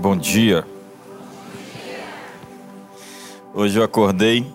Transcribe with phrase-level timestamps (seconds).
[0.00, 0.66] Bom dia.
[3.52, 4.50] Hoje eu acordei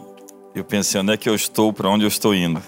[0.56, 2.64] eu pensei, onde é que eu estou, para onde eu estou indo?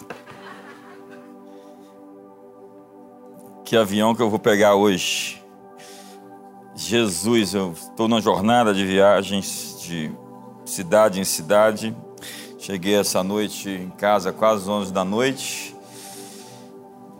[3.64, 5.42] Que avião que eu vou pegar hoje?
[6.76, 10.12] Jesus, eu estou numa jornada de viagens de
[10.66, 11.96] cidade em cidade.
[12.60, 15.74] Cheguei essa noite em casa quase 11 da noite.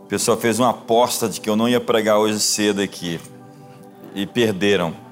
[0.04, 3.18] O pessoal fez uma aposta de que eu não ia pregar hoje cedo aqui.
[4.14, 5.07] E perderam.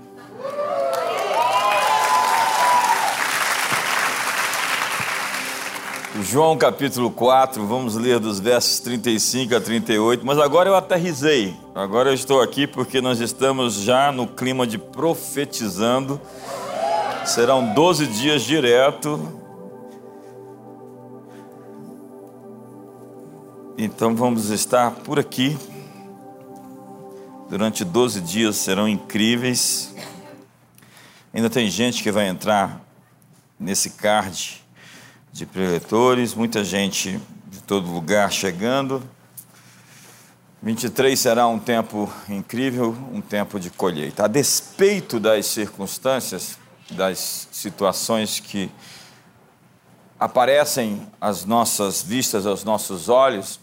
[6.22, 11.54] João capítulo 4, vamos ler dos versos 35 a 38, mas agora eu aterrisei.
[11.74, 16.20] Agora eu estou aqui porque nós estamos já no clima de profetizando.
[17.24, 19.20] Serão 12 dias direto.
[23.76, 25.56] Então vamos estar por aqui.
[27.50, 29.94] Durante 12 dias serão incríveis.
[31.34, 32.80] Ainda tem gente que vai entrar
[33.60, 34.65] nesse card
[35.36, 39.02] de preletores, muita gente de todo lugar chegando.
[40.62, 44.24] 23 será um tempo incrível, um tempo de colheita.
[44.24, 46.58] A despeito das circunstâncias,
[46.90, 48.70] das situações que
[50.18, 53.60] aparecem às nossas vistas, aos nossos olhos,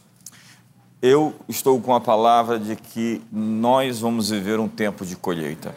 [1.01, 5.75] eu estou com a palavra de que nós vamos viver um tempo de colheita.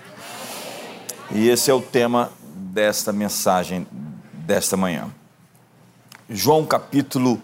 [1.31, 3.87] E esse é o tema desta mensagem
[4.47, 5.11] desta manhã.
[6.29, 7.41] João capítulo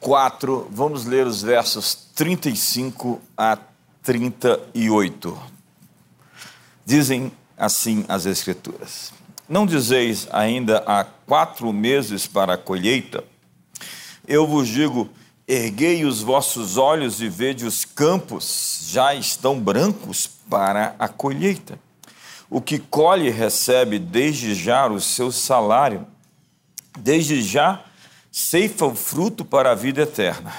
[0.00, 3.56] 4, vamos ler os versos 35 a
[4.02, 5.40] 38.
[6.84, 9.12] Dizem assim as Escrituras:
[9.48, 13.22] Não dizeis ainda há quatro meses para a colheita?
[14.26, 15.08] Eu vos digo:
[15.46, 21.78] erguei os vossos olhos e vede os campos, já estão brancos para a colheita.
[22.50, 26.04] O que colhe recebe desde já o seu salário,
[26.98, 27.84] desde já
[28.30, 30.52] ceifa o fruto para a vida eterna.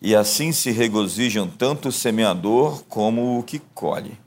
[0.00, 4.18] E assim se regozijam tanto o semeador como o que colhe.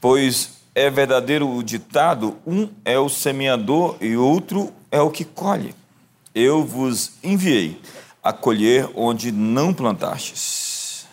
[0.00, 5.74] Pois é verdadeiro o ditado: um é o semeador e outro é o que colhe.
[6.34, 7.80] Eu vos enviei
[8.22, 11.06] a colher onde não plantastes.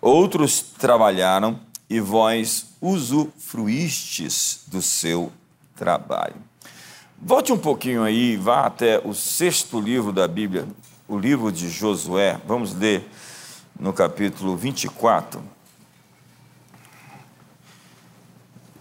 [0.00, 5.32] Outros trabalharam e vós usufruístes do seu
[5.76, 6.49] trabalho.
[7.22, 10.66] Volte um pouquinho aí, vá até o sexto livro da Bíblia,
[11.06, 12.40] o livro de Josué.
[12.46, 13.06] Vamos ler
[13.78, 15.42] no capítulo 24.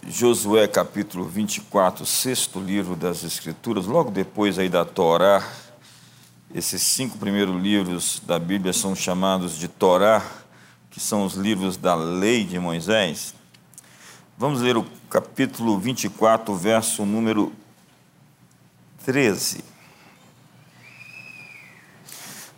[0.08, 5.46] Josué capítulo 24, sexto livro das Escrituras, logo depois aí da Torá.
[6.56, 10.26] Esses cinco primeiros livros da Bíblia são chamados de Torá,
[10.90, 13.36] que são os livros da lei de Moisés.
[14.38, 17.52] Vamos ler o capítulo 24, verso número
[19.10, 19.64] 13.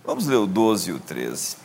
[0.03, 1.55] Vamos ler o 12 e o 13.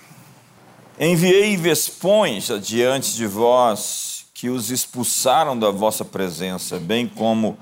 [0.96, 7.58] Enviei vespões adiante de vós, que os expulsaram da vossa presença, bem como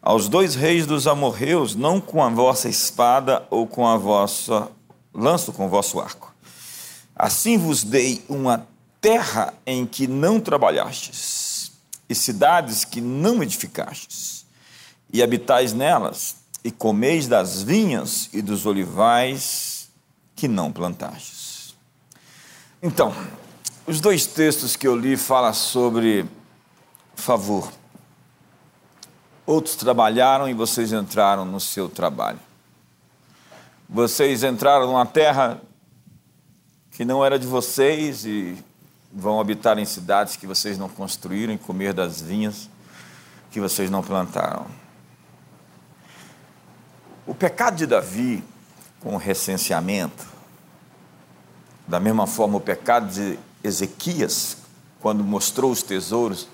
[0.00, 4.70] aos dois reis dos amorreus, não com a vossa espada ou com a vossa
[5.12, 6.32] lança, com o vosso arco.
[7.16, 8.64] Assim vos dei uma
[9.00, 11.72] terra em que não trabalhastes,
[12.08, 14.46] e cidades que não edificastes,
[15.12, 19.90] e habitais nelas, e comeis das vinhas e dos olivais
[20.34, 21.76] que não plantastes.
[22.82, 23.14] Então,
[23.86, 26.26] os dois textos que eu li falam sobre
[27.14, 27.70] favor.
[29.46, 32.40] Outros trabalharam e vocês entraram no seu trabalho.
[33.86, 35.60] Vocês entraram numa terra
[36.90, 38.56] que não era de vocês e
[39.12, 42.70] vão habitar em cidades que vocês não construíram e comer das vinhas
[43.50, 44.66] que vocês não plantaram.
[47.26, 48.44] O pecado de Davi
[49.00, 50.26] com o recenseamento,
[51.86, 54.58] da mesma forma o pecado de Ezequias,
[55.00, 56.48] quando mostrou os tesouros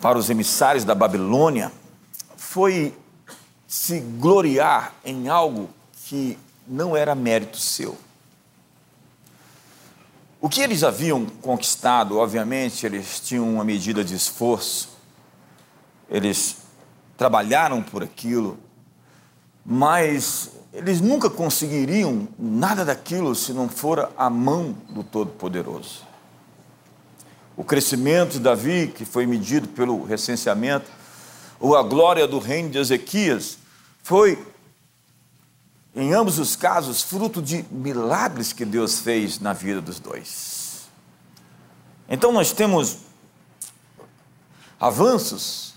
[0.00, 1.72] para os emissários da Babilônia,
[2.36, 2.96] foi
[3.66, 5.68] se gloriar em algo
[6.04, 7.96] que não era mérito seu.
[10.40, 14.90] O que eles haviam conquistado, obviamente, eles tinham uma medida de esforço,
[16.08, 16.58] eles
[17.16, 18.58] trabalharam por aquilo,
[19.66, 26.06] mas eles nunca conseguiriam nada daquilo se não for a mão do Todo-Poderoso.
[27.56, 30.90] O crescimento de Davi, que foi medido pelo recenseamento,
[31.58, 33.58] ou a glória do reino de Ezequias,
[34.02, 34.46] foi,
[35.94, 40.86] em ambos os casos, fruto de milagres que Deus fez na vida dos dois.
[42.08, 42.98] Então nós temos
[44.78, 45.74] avanços,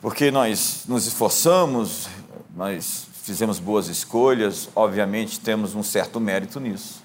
[0.00, 2.08] porque nós nos esforçamos,
[2.54, 7.02] nós fizemos boas escolhas, obviamente temos um certo mérito nisso.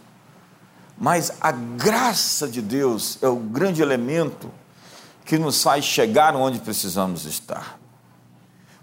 [0.98, 4.52] Mas a graça de Deus é o grande elemento
[5.24, 7.80] que nos faz chegar onde precisamos estar.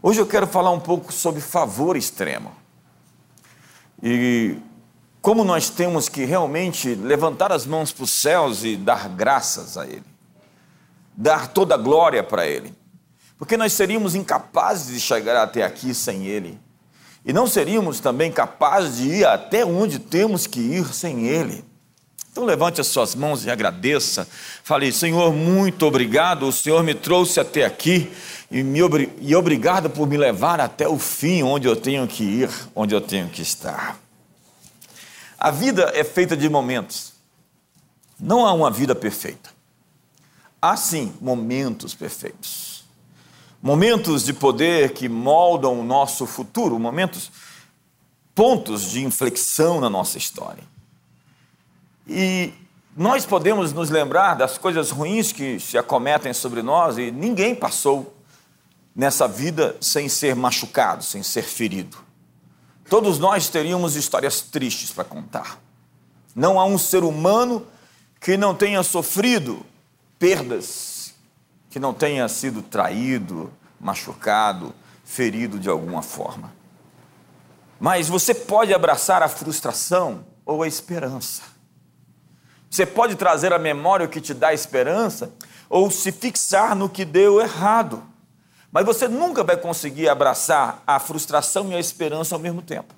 [0.02, 2.52] Hoje eu quero falar um pouco sobre favor extremo.
[4.02, 4.56] E
[5.20, 9.86] como nós temos que realmente levantar as mãos para os céus e dar graças a
[9.86, 10.04] Ele,
[11.16, 12.74] dar toda a glória para Ele,
[13.44, 16.58] porque nós seríamos incapazes de chegar até aqui sem Ele,
[17.26, 21.62] e não seríamos também capazes de ir até onde temos que ir sem Ele.
[22.32, 24.26] Então levante as suas mãos e agradeça.
[24.62, 26.48] Fale, Senhor, muito obrigado.
[26.48, 28.10] O Senhor me trouxe até aqui
[28.50, 28.78] e, me,
[29.20, 33.00] e obrigado por me levar até o fim, onde eu tenho que ir, onde eu
[33.02, 34.00] tenho que estar.
[35.38, 37.12] A vida é feita de momentos.
[38.18, 39.50] Não há uma vida perfeita.
[40.62, 42.73] Há sim momentos perfeitos.
[43.64, 47.32] Momentos de poder que moldam o nosso futuro, momentos,
[48.34, 50.62] pontos de inflexão na nossa história.
[52.06, 52.52] E
[52.94, 58.14] nós podemos nos lembrar das coisas ruins que se acometem sobre nós e ninguém passou
[58.94, 61.96] nessa vida sem ser machucado, sem ser ferido.
[62.86, 65.58] Todos nós teríamos histórias tristes para contar.
[66.36, 67.66] Não há um ser humano
[68.20, 69.64] que não tenha sofrido
[70.18, 70.93] perdas,
[71.74, 74.72] que não tenha sido traído, machucado,
[75.04, 76.52] ferido de alguma forma.
[77.80, 81.42] Mas você pode abraçar a frustração ou a esperança.
[82.70, 85.32] Você pode trazer à memória o que te dá esperança
[85.68, 88.04] ou se fixar no que deu errado.
[88.70, 92.94] Mas você nunca vai conseguir abraçar a frustração e a esperança ao mesmo tempo.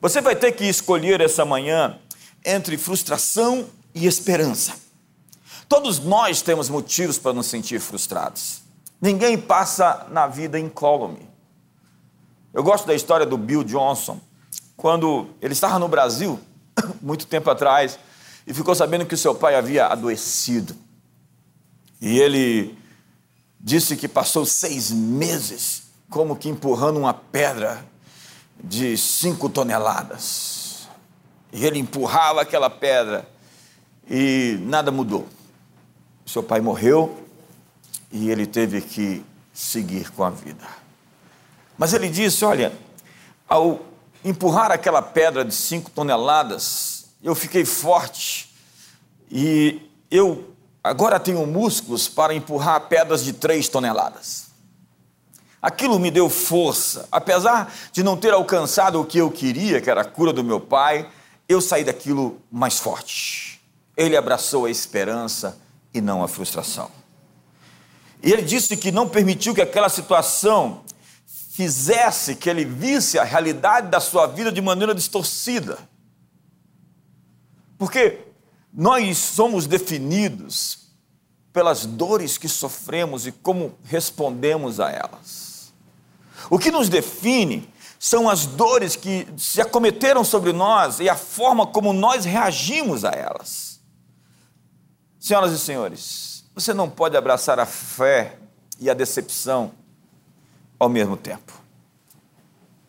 [0.00, 1.96] Você vai ter que escolher essa manhã
[2.44, 4.89] entre frustração e esperança.
[5.70, 8.60] Todos nós temos motivos para nos sentir frustrados.
[9.00, 11.30] Ninguém passa na vida incólume.
[12.52, 14.20] Eu gosto da história do Bill Johnson,
[14.76, 16.40] quando ele estava no Brasil,
[17.00, 18.00] muito tempo atrás,
[18.48, 20.74] e ficou sabendo que o seu pai havia adoecido.
[22.00, 22.76] E ele
[23.60, 27.86] disse que passou seis meses como que empurrando uma pedra
[28.60, 30.88] de cinco toneladas.
[31.52, 33.24] E ele empurrava aquela pedra
[34.10, 35.28] e nada mudou.
[36.30, 37.26] Seu pai morreu
[38.12, 40.64] e ele teve que seguir com a vida.
[41.76, 42.72] Mas ele disse: Olha,
[43.48, 43.80] ao
[44.24, 48.54] empurrar aquela pedra de cinco toneladas, eu fiquei forte
[49.28, 50.50] e eu
[50.82, 54.46] Agora tenho músculos para empurrar pedras de três toneladas.
[55.60, 57.06] Aquilo me deu força.
[57.12, 60.58] Apesar de não ter alcançado o que eu queria, que era a cura do meu
[60.58, 61.06] pai,
[61.46, 63.60] eu saí daquilo mais forte.
[63.94, 65.58] Ele abraçou a esperança
[65.92, 66.90] e não a frustração.
[68.22, 70.82] E ele disse que não permitiu que aquela situação
[71.50, 75.78] fizesse que ele visse a realidade da sua vida de maneira distorcida.
[77.76, 78.20] Porque
[78.72, 80.90] nós somos definidos
[81.52, 85.72] pelas dores que sofremos e como respondemos a elas.
[86.48, 91.66] O que nos define são as dores que se acometeram sobre nós e a forma
[91.66, 93.69] como nós reagimos a elas.
[95.20, 98.38] Senhoras e senhores, você não pode abraçar a fé
[98.80, 99.72] e a decepção
[100.78, 101.52] ao mesmo tempo.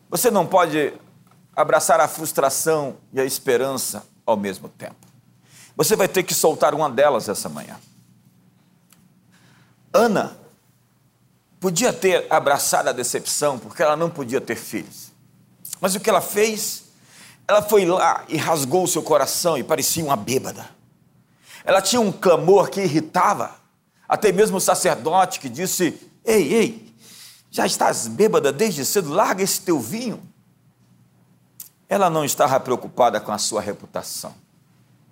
[0.08, 0.94] Você não pode
[1.54, 5.06] abraçar a frustração e a esperança ao mesmo tempo.
[5.76, 7.78] Você vai ter que soltar uma delas essa manhã.
[9.92, 10.34] Ana
[11.60, 15.12] podia ter abraçado a decepção, porque ela não podia ter filhos.
[15.80, 16.84] Mas o que ela fez?
[17.46, 20.81] Ela foi lá e rasgou o seu coração e parecia uma bêbada.
[21.64, 23.54] Ela tinha um clamor que irritava,
[24.08, 26.94] até mesmo o sacerdote que disse: Ei, ei,
[27.50, 30.22] já estás bêbada desde cedo, larga esse teu vinho.
[31.88, 34.34] Ela não estava preocupada com a sua reputação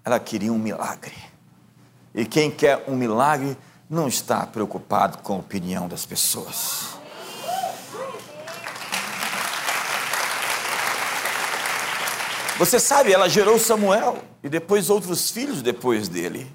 [0.04, 1.16] ela queria um milagre.
[2.14, 3.57] E quem quer um milagre
[3.88, 6.99] não está preocupado com a opinião das pessoas.
[12.59, 16.51] Você sabe, ela gerou Samuel e depois outros filhos depois dele.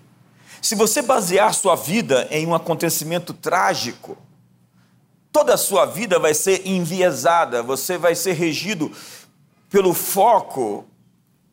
[0.62, 4.18] Se você basear sua vida em um acontecimento trágico,
[5.32, 8.92] toda a sua vida vai ser enviesada, você vai ser regido
[9.70, 10.86] pelo foco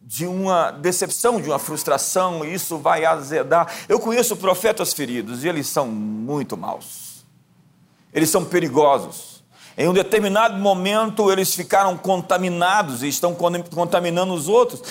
[0.01, 3.73] de uma decepção, de uma frustração, e isso vai azedar.
[3.89, 7.25] Eu conheço profetas feridos e eles são muito maus.
[8.13, 9.43] Eles são perigosos.
[9.77, 14.83] Em um determinado momento eles ficaram contaminados e estão contaminando os outros.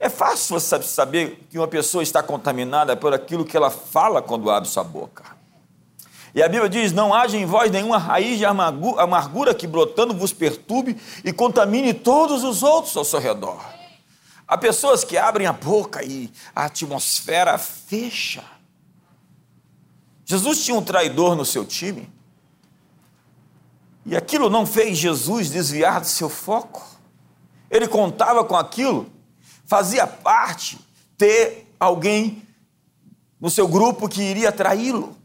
[0.00, 4.50] É fácil você saber que uma pessoa está contaminada por aquilo que ela fala quando
[4.50, 5.38] abre sua boca.
[6.34, 10.32] E a Bíblia diz: Não haja em vós nenhuma raiz de amargura que brotando vos
[10.32, 13.62] perturbe e contamine todos os outros ao seu redor.
[14.48, 18.42] Há pessoas que abrem a boca e a atmosfera fecha.
[20.24, 22.10] Jesus tinha um traidor no seu time.
[24.06, 26.82] E aquilo não fez Jesus desviar do seu foco.
[27.70, 29.06] Ele contava com aquilo,
[29.70, 30.80] fazia parte
[31.16, 32.42] ter alguém
[33.40, 35.16] no seu grupo que iria traí-lo.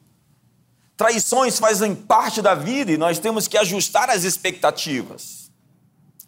[0.95, 5.49] Traições fazem parte da vida e nós temos que ajustar as expectativas.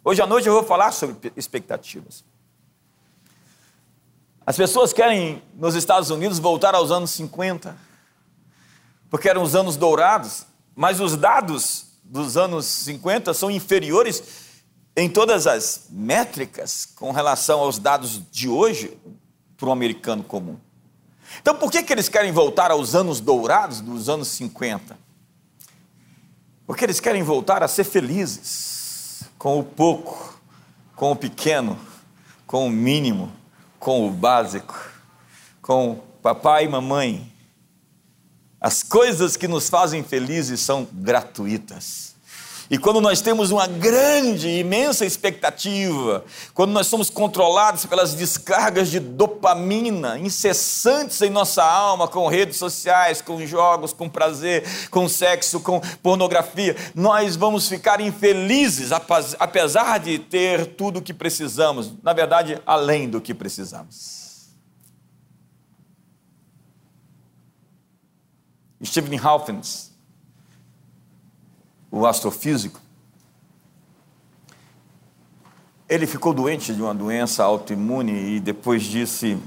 [0.04, 2.24] Hoje à noite eu vou falar sobre expectativas.
[4.44, 7.76] As pessoas querem, nos Estados Unidos, voltar aos anos 50,
[9.08, 10.44] porque eram os anos dourados,
[10.74, 14.47] mas os dados dos anos 50 são inferiores
[14.98, 18.98] em todas as métricas com relação aos dados de hoje
[19.56, 20.56] para o americano comum.
[21.40, 24.98] Então, por que, que eles querem voltar aos anos dourados dos anos 50?
[26.66, 30.40] Porque eles querem voltar a ser felizes com o pouco,
[30.96, 31.78] com o pequeno,
[32.44, 33.32] com o mínimo,
[33.78, 34.90] com o básico,
[35.62, 37.32] com papai e mamãe.
[38.60, 42.16] As coisas que nos fazem felizes são gratuitas.
[42.70, 46.22] E quando nós temos uma grande, imensa expectativa,
[46.52, 53.22] quando nós somos controlados pelas descargas de dopamina incessantes em nossa alma, com redes sociais,
[53.22, 58.90] com jogos, com prazer, com sexo, com pornografia, nós vamos ficar infelizes,
[59.38, 64.18] apesar de ter tudo o que precisamos, na verdade, além do que precisamos.
[68.84, 69.62] Stephen Hawking
[71.90, 72.80] o astrofísico,
[75.88, 79.38] ele ficou doente de uma doença autoimune e depois disse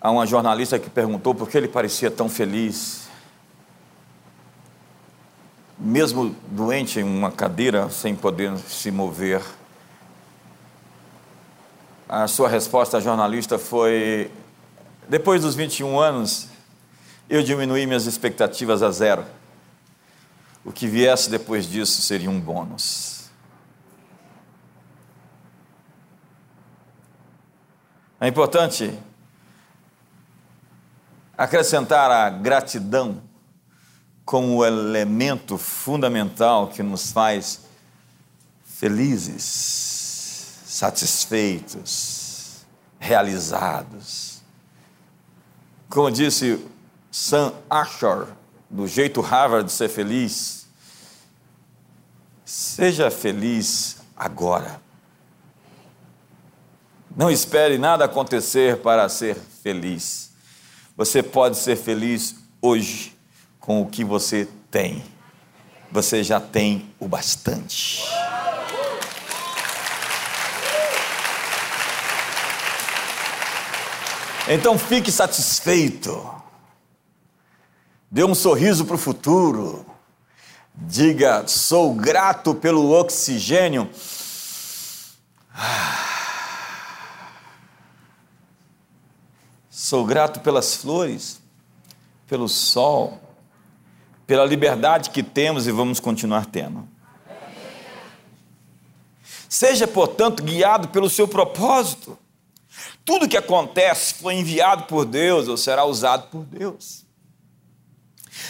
[0.00, 3.08] a uma jornalista que perguntou por que ele parecia tão feliz,
[5.78, 9.42] mesmo doente em uma cadeira, sem poder se mover.
[12.08, 14.30] A sua resposta à jornalista foi:
[15.08, 16.48] depois dos 21 anos,
[17.28, 19.24] eu diminuí minhas expectativas a zero.
[20.64, 23.28] O que viesse depois disso seria um bônus.
[28.18, 28.98] É importante
[31.36, 33.22] acrescentar a gratidão
[34.24, 37.66] como o elemento fundamental que nos faz
[38.64, 39.42] felizes,
[40.64, 42.64] satisfeitos,
[42.98, 44.40] realizados.
[45.90, 46.66] Como disse
[47.10, 48.32] Sam Ashore,
[48.70, 50.66] do jeito Harvard de ser feliz,
[52.44, 54.80] seja feliz agora.
[57.16, 60.32] Não espere nada acontecer para ser feliz.
[60.96, 63.16] Você pode ser feliz hoje
[63.60, 65.02] com o que você tem.
[65.92, 68.02] Você já tem o bastante.
[74.48, 76.43] Então fique satisfeito.
[78.14, 79.84] Dê um sorriso para o futuro.
[80.72, 83.90] Diga: sou grato pelo oxigênio.
[89.68, 91.42] Sou grato pelas flores,
[92.28, 93.20] pelo sol,
[94.28, 96.88] pela liberdade que temos e vamos continuar tendo.
[99.48, 102.16] Seja, portanto, guiado pelo seu propósito.
[103.04, 107.03] Tudo que acontece foi enviado por Deus ou será usado por Deus.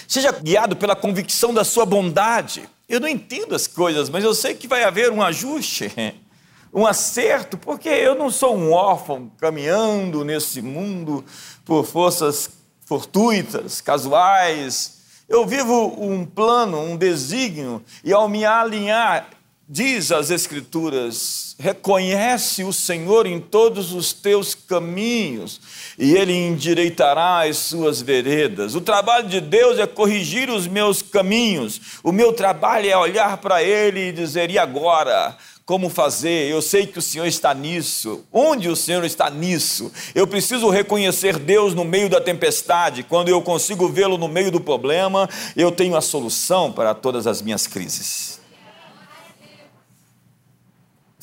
[0.06, 2.68] Seja guiado pela convicção da sua bondade.
[2.88, 5.92] Eu não entendo as coisas, mas eu sei que vai haver um ajuste,
[6.72, 11.24] um acerto, porque eu não sou um órfão caminhando nesse mundo
[11.64, 12.50] por forças
[12.84, 14.98] fortuitas, casuais.
[15.28, 19.28] Eu vivo um plano, um desígnio, e ao me alinhar
[19.66, 25.58] Diz as Escrituras: reconhece o Senhor em todos os teus caminhos,
[25.98, 28.74] e Ele endireitará as suas veredas.
[28.74, 33.62] O trabalho de Deus é corrigir os meus caminhos, o meu trabalho é olhar para
[33.62, 35.34] Ele e dizer: e agora?
[35.64, 36.50] Como fazer?
[36.50, 38.22] Eu sei que o Senhor está nisso.
[38.30, 39.90] Onde o Senhor está nisso?
[40.14, 43.02] Eu preciso reconhecer Deus no meio da tempestade.
[43.02, 47.40] Quando eu consigo vê-lo no meio do problema, eu tenho a solução para todas as
[47.40, 48.43] minhas crises.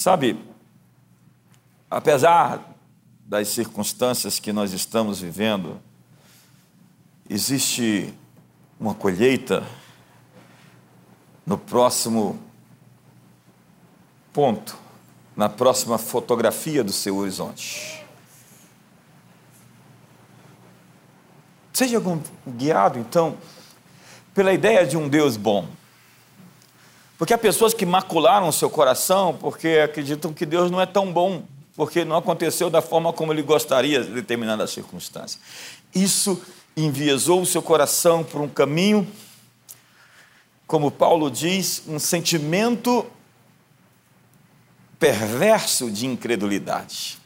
[0.02, 0.36] Sabe,
[1.88, 2.76] apesar
[3.24, 5.80] das circunstâncias que nós estamos vivendo,
[7.30, 8.12] existe
[8.80, 9.64] uma colheita
[11.46, 12.40] no próximo
[14.34, 14.76] ponto,
[15.38, 18.04] na próxima fotografia do seu horizonte.
[21.72, 22.02] Seja
[22.48, 23.38] guiado, então,
[24.34, 25.68] pela ideia de um Deus bom.
[27.22, 31.14] Porque há pessoas que macularam o seu coração porque acreditam que Deus não é tão
[31.14, 31.44] bom,
[31.76, 35.40] porque não aconteceu da forma como ele gostaria de determinada circunstância.
[35.94, 36.42] Isso
[36.76, 39.08] enviesou o seu coração por um caminho,
[40.66, 43.06] como Paulo diz, um sentimento
[44.98, 47.20] perverso de incredulidade.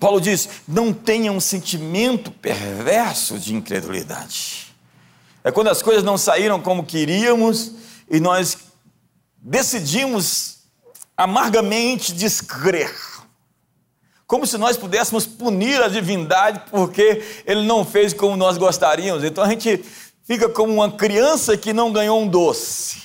[0.00, 4.74] Paulo diz: não tenha um sentimento perverso de incredulidade.
[5.44, 7.80] É quando as coisas não saíram como queríamos
[8.12, 8.58] e nós
[9.38, 10.58] decidimos
[11.16, 12.94] amargamente descrer.
[14.26, 19.24] Como se nós pudéssemos punir a divindade porque ele não fez como nós gostaríamos.
[19.24, 19.82] Então a gente
[20.24, 23.02] fica como uma criança que não ganhou um doce,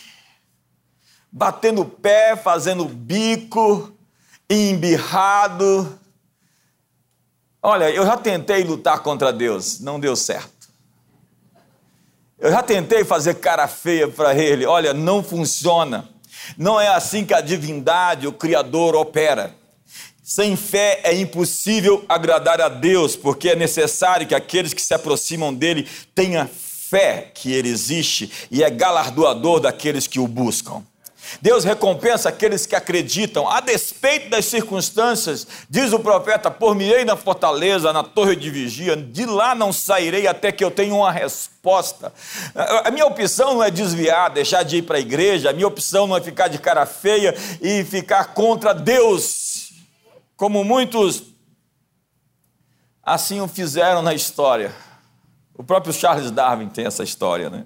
[1.32, 3.94] batendo o pé, fazendo bico,
[4.50, 5.98] embirrado.
[7.64, 10.57] Olha, eu já tentei lutar contra Deus, não deu certo.
[12.40, 16.08] Eu já tentei fazer cara feia para ele, olha, não funciona.
[16.56, 19.56] Não é assim que a divindade, o Criador, opera.
[20.24, 25.54] Sem fé é impossível agradar a Deus, porque é necessário que aqueles que se aproximam
[25.54, 30.84] dele tenham fé que ele existe e é galardoador daqueles que o buscam.
[31.42, 37.94] Deus recompensa aqueles que acreditam, a despeito das circunstâncias, diz o profeta: por-me-ei na fortaleza,
[37.94, 42.14] na torre de vigia, de lá não sairei até que eu tenha uma resposta.
[42.84, 46.08] A minha opção não é desviar, deixar de ir para a igreja, a minha opção
[46.08, 49.72] não é ficar de cara feia e ficar contra Deus,
[50.36, 51.24] como muitos
[53.04, 54.74] assim o fizeram na história.
[55.58, 57.66] O próprio Charles Darwin tem essa história, né?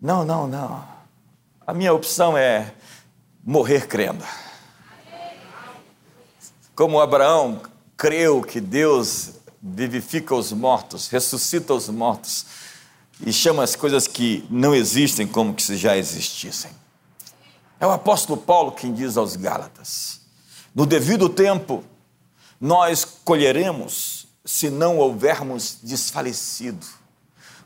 [0.00, 0.93] Não, não, não.
[1.66, 2.74] A minha opção é
[3.42, 4.22] morrer crendo.
[6.74, 7.62] Como Abraão
[7.96, 9.30] creu que Deus
[9.62, 12.44] vivifica os mortos, ressuscita os mortos
[13.24, 16.70] e chama as coisas que não existem como se já existissem.
[17.80, 20.20] É o apóstolo Paulo quem diz aos Gálatas:
[20.74, 21.82] no devido tempo,
[22.60, 26.86] nós colheremos se não houvermos desfalecido.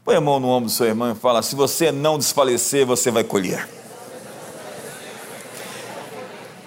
[0.04, 3.11] Põe a mão no ombro do seu irmão e fala: se você não desfalecer, você
[3.11, 3.77] vai colher.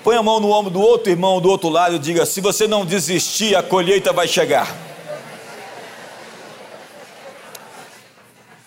[0.04, 2.68] Põe a mão no ombro do outro irmão do outro lado e diga: se você
[2.68, 4.68] não desistir, a colheita vai chegar.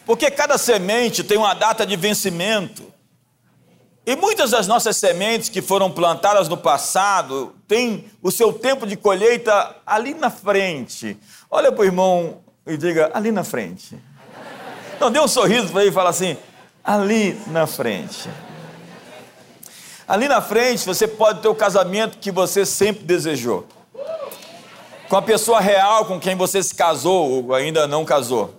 [0.06, 2.92] Porque cada semente tem uma data de vencimento.
[4.06, 8.96] E muitas das nossas sementes que foram plantadas no passado têm o seu tempo de
[8.96, 11.16] colheita ali na frente.
[11.50, 13.98] Olha para o irmão e diga: ali na frente.
[14.94, 16.36] Então dê um sorriso para ele e fala assim:
[16.84, 18.28] ali na frente.
[20.06, 23.66] Ali na frente você pode ter o casamento que você sempre desejou.
[25.08, 28.54] Com a pessoa real com quem você se casou ou ainda não casou.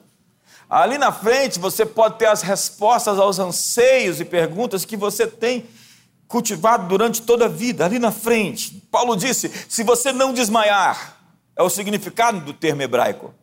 [0.69, 5.65] Ali na frente você pode ter as respostas aos anseios e perguntas que você tem
[6.27, 7.85] cultivado durante toda a vida.
[7.85, 8.81] Ali na frente.
[8.91, 11.17] Paulo disse: se você não desmaiar,
[11.55, 13.33] é o significado do termo hebraico,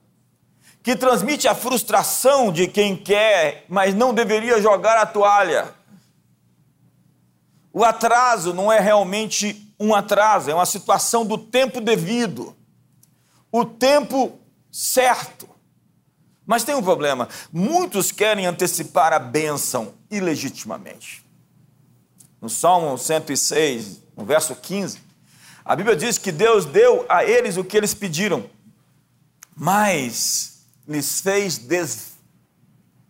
[0.83, 5.73] que transmite a frustração de quem quer, mas não deveria jogar a toalha.
[7.72, 12.54] O atraso não é realmente um atraso, é uma situação do tempo devido,
[13.50, 14.38] o tempo
[14.70, 15.48] certo.
[16.46, 21.24] Mas tem um problema: muitos querem antecipar a bênção ilegitimamente.
[22.40, 24.98] No Salmo 106, no verso 15,
[25.64, 28.50] a Bíblia diz que Deus deu a eles o que eles pediram,
[29.56, 31.56] mas lhes fez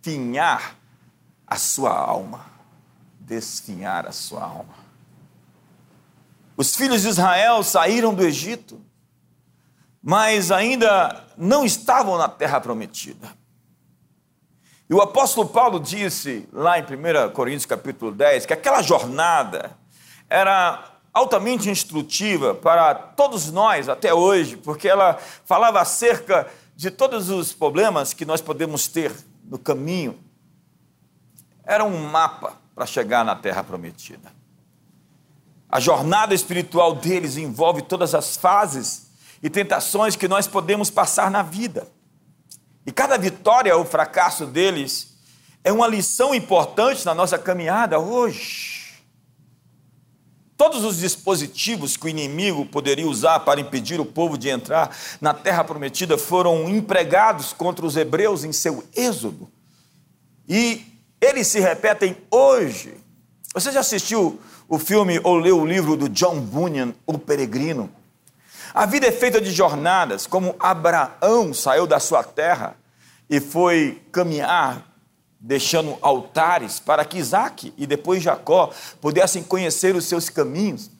[0.02, 0.76] desfinhar
[1.46, 2.51] a sua alma
[3.32, 4.74] desfinhar a sua alma.
[6.54, 8.78] Os filhos de Israel saíram do Egito,
[10.02, 13.32] mas ainda não estavam na terra prometida.
[14.88, 19.78] E o apóstolo Paulo disse lá em 1 Coríntios capítulo 10 que aquela jornada
[20.28, 27.52] era altamente instrutiva para todos nós até hoje, porque ela falava acerca de todos os
[27.54, 29.10] problemas que nós podemos ter
[29.44, 30.18] no caminho.
[31.64, 34.32] Era um mapa para chegar na terra prometida.
[35.68, 39.10] A jornada espiritual deles envolve todas as fases
[39.42, 41.88] e tentações que nós podemos passar na vida.
[42.84, 45.14] E cada vitória ou fracasso deles
[45.64, 49.02] é uma lição importante na nossa caminhada hoje.
[50.56, 55.32] Todos os dispositivos que o inimigo poderia usar para impedir o povo de entrar na
[55.32, 59.50] terra prometida foram empregados contra os hebreus em seu êxodo.
[60.48, 60.91] E
[61.22, 62.96] eles se repetem hoje.
[63.54, 67.88] Você já assistiu o filme ou leu o livro do John Bunyan, O Peregrino?
[68.74, 72.74] A vida é feita de jornadas, como Abraão saiu da sua terra
[73.30, 74.84] e foi caminhar,
[75.38, 80.90] deixando altares para que Isaac e depois Jacó pudessem conhecer os seus caminhos.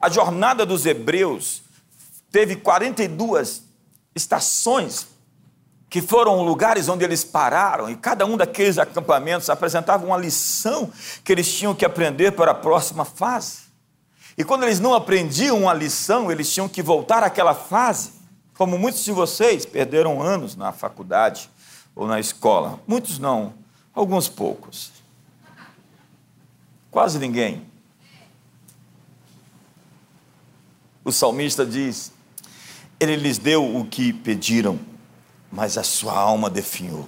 [0.00, 1.62] A jornada dos hebreus
[2.32, 3.62] teve 42
[4.14, 5.06] estações
[5.92, 10.90] que foram lugares onde eles pararam, e cada um daqueles acampamentos apresentava uma lição
[11.22, 13.64] que eles tinham que aprender para a próxima fase.
[14.38, 18.12] E quando eles não aprendiam uma lição, eles tinham que voltar àquela fase.
[18.56, 21.50] Como muitos de vocês perderam anos na faculdade
[21.94, 22.80] ou na escola.
[22.86, 23.52] Muitos não,
[23.94, 24.90] alguns poucos.
[26.90, 27.66] Quase ninguém.
[31.04, 32.10] O salmista diz:
[32.98, 34.90] Ele lhes deu o que pediram
[35.52, 37.06] mas a sua alma definhou.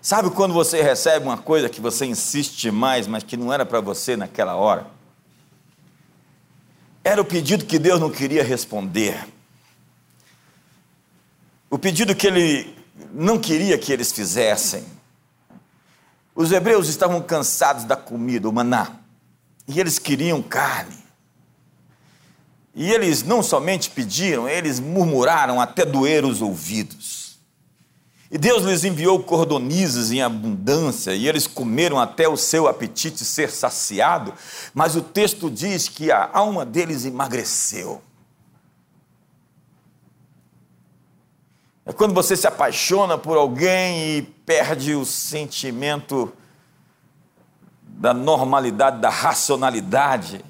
[0.00, 3.80] Sabe quando você recebe uma coisa que você insiste mais, mas que não era para
[3.80, 4.86] você naquela hora?
[7.02, 9.26] Era o pedido que Deus não queria responder.
[11.68, 12.76] O pedido que ele
[13.12, 14.84] não queria que eles fizessem.
[16.34, 18.92] Os hebreus estavam cansados da comida, o maná,
[19.66, 20.98] e eles queriam carne.
[22.74, 27.09] E eles não somente pediram, eles murmuraram até doer os ouvidos.
[28.30, 33.50] E Deus lhes enviou cordonizes em abundância, e eles comeram até o seu apetite ser
[33.50, 34.32] saciado,
[34.72, 38.00] mas o texto diz que a alma deles emagreceu.
[41.84, 46.32] É quando você se apaixona por alguém e perde o sentimento
[47.82, 50.44] da normalidade, da racionalidade,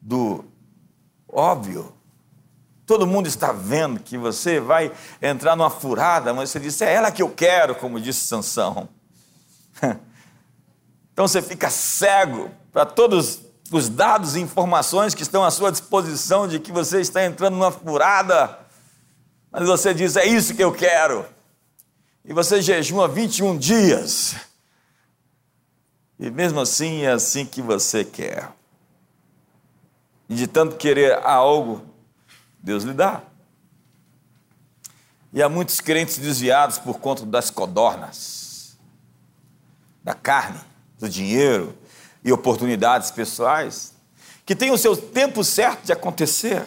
[0.00, 0.42] do
[1.28, 1.92] óbvio.
[2.86, 7.10] Todo mundo está vendo que você vai entrar numa furada, mas você disse, é ela
[7.10, 8.88] que eu quero, como disse Sansão.
[11.12, 16.48] Então você fica cego para todos os dados e informações que estão à sua disposição
[16.48, 18.58] de que você está entrando numa furada,
[19.50, 21.26] mas você diz, é isso que eu quero.
[22.24, 24.36] E você jejuma 21 dias.
[26.18, 28.50] E mesmo assim é assim que você quer.
[30.28, 31.82] E de tanto querer algo,
[32.62, 33.22] Deus lhe dá.
[35.32, 38.76] E há muitos crentes desviados por conta das codornas,
[40.04, 40.60] da carne,
[40.98, 41.76] do dinheiro
[42.22, 43.94] e oportunidades pessoais,
[44.44, 46.64] que têm o seu tempo certo de acontecer.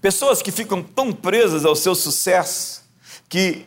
[0.00, 2.82] Pessoas que ficam tão presas ao seu sucesso
[3.28, 3.66] que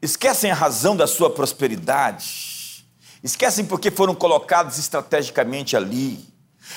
[0.00, 2.86] esquecem a razão da sua prosperidade,
[3.22, 6.33] esquecem porque foram colocados estrategicamente ali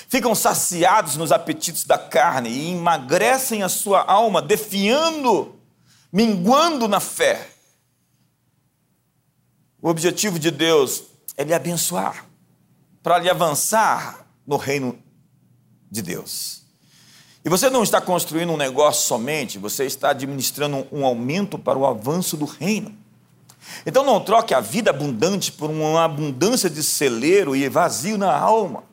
[0.08, 5.56] ficam saciados nos apetites da carne e emagrecem a sua alma, defiando,
[6.12, 7.50] minguando na fé.
[9.82, 11.04] O objetivo de Deus
[11.36, 12.26] é lhe abençoar,
[13.02, 14.98] para lhe avançar no reino
[15.90, 16.64] de Deus.
[17.46, 21.86] E você não está construindo um negócio somente, você está administrando um aumento para o
[21.86, 22.94] avanço do reino.
[23.86, 28.84] Então não troque a vida abundante por uma abundância de celeiro e vazio na alma.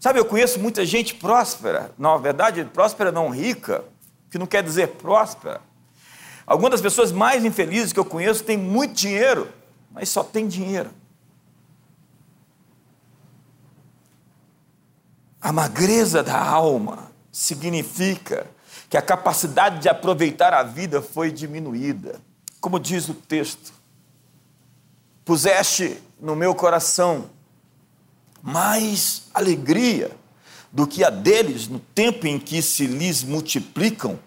[0.00, 3.84] Sabe, eu conheço muita gente próspera, na verdade, próspera não rica,
[4.30, 5.60] que não quer dizer próspera.
[6.46, 9.52] Algumas das pessoas mais infelizes que eu conheço têm muito dinheiro,
[9.90, 10.90] mas só tem dinheiro.
[15.38, 18.46] A magreza da alma significa
[18.88, 22.18] que a capacidade de aproveitar a vida foi diminuída.
[22.58, 23.72] Como diz o texto,
[25.26, 27.28] puseste no meu coração
[28.42, 30.16] mais alegria
[30.72, 34.18] do que a deles no tempo em que se lhes multiplicam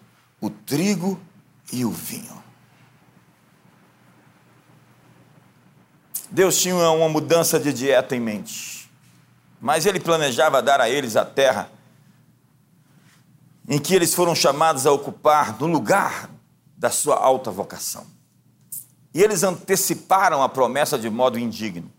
[0.42, 1.20] o trigo
[1.72, 2.44] e o vinho.
[6.30, 8.90] Deus tinha uma mudança de dieta em mente,
[9.62, 11.70] mas ele planejava dar a eles a terra
[13.70, 16.30] em que eles foram chamados a ocupar no lugar
[16.76, 18.06] da sua alta vocação.
[19.14, 21.93] E eles anteciparam a promessa de modo indigno.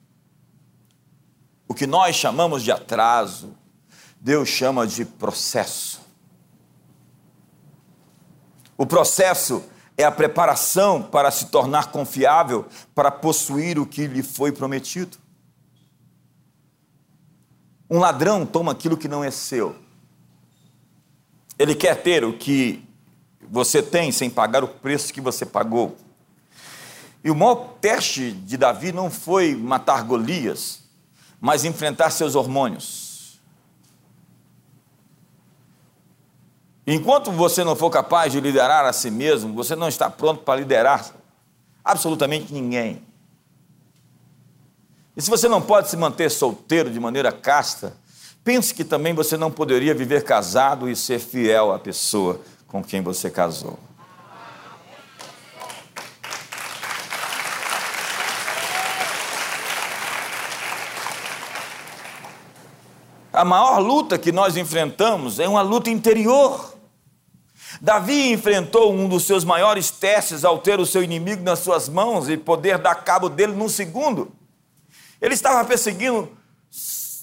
[1.67, 3.55] O que nós chamamos de atraso,
[4.21, 6.01] Deus chama de processo.
[8.77, 9.65] O processo
[9.97, 15.17] é a preparação para se tornar confiável, para possuir o que lhe foi prometido.
[17.89, 19.77] Um ladrão toma aquilo que não é seu.
[21.59, 22.85] Ele quer ter o que
[23.49, 25.97] você tem sem pagar o preço que você pagou.
[27.23, 30.84] E o maior teste de Davi não foi matar Golias,
[31.45, 33.39] mas enfrentar seus hormônios.
[36.87, 40.61] Enquanto você não for capaz de liderar a si mesmo, você não está pronto para
[40.61, 41.13] liderar
[41.85, 43.03] absolutamente ninguém.
[45.15, 47.95] E se você não pode se manter solteiro de maneira casta,
[48.43, 53.03] pense que também você não poderia viver casado e ser fiel à pessoa com quem
[53.03, 53.79] você casou.
[63.35, 66.73] A maior luta que nós enfrentamos é uma luta interior.
[67.81, 72.29] Davi enfrentou um dos seus maiores testes ao ter o seu inimigo nas suas mãos
[72.29, 74.31] e poder dar cabo dele num segundo.
[75.21, 76.31] Ele estava perseguindo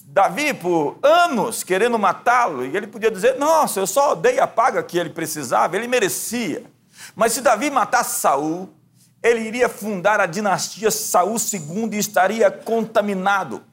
[0.03, 4.83] Davi por anos, querendo matá-lo, e ele podia dizer: Nossa, eu só dei a paga
[4.83, 6.65] que ele precisava, ele merecia.
[7.15, 8.69] Mas se Davi matasse Saul,
[9.23, 13.63] ele iria fundar a dinastia Saul II e estaria contaminado,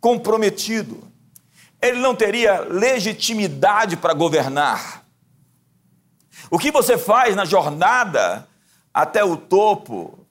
[0.00, 1.15] comprometido
[1.80, 5.04] ele não teria legitimidade para governar.
[6.50, 8.46] O que você faz na jornada
[8.92, 10.26] até o topo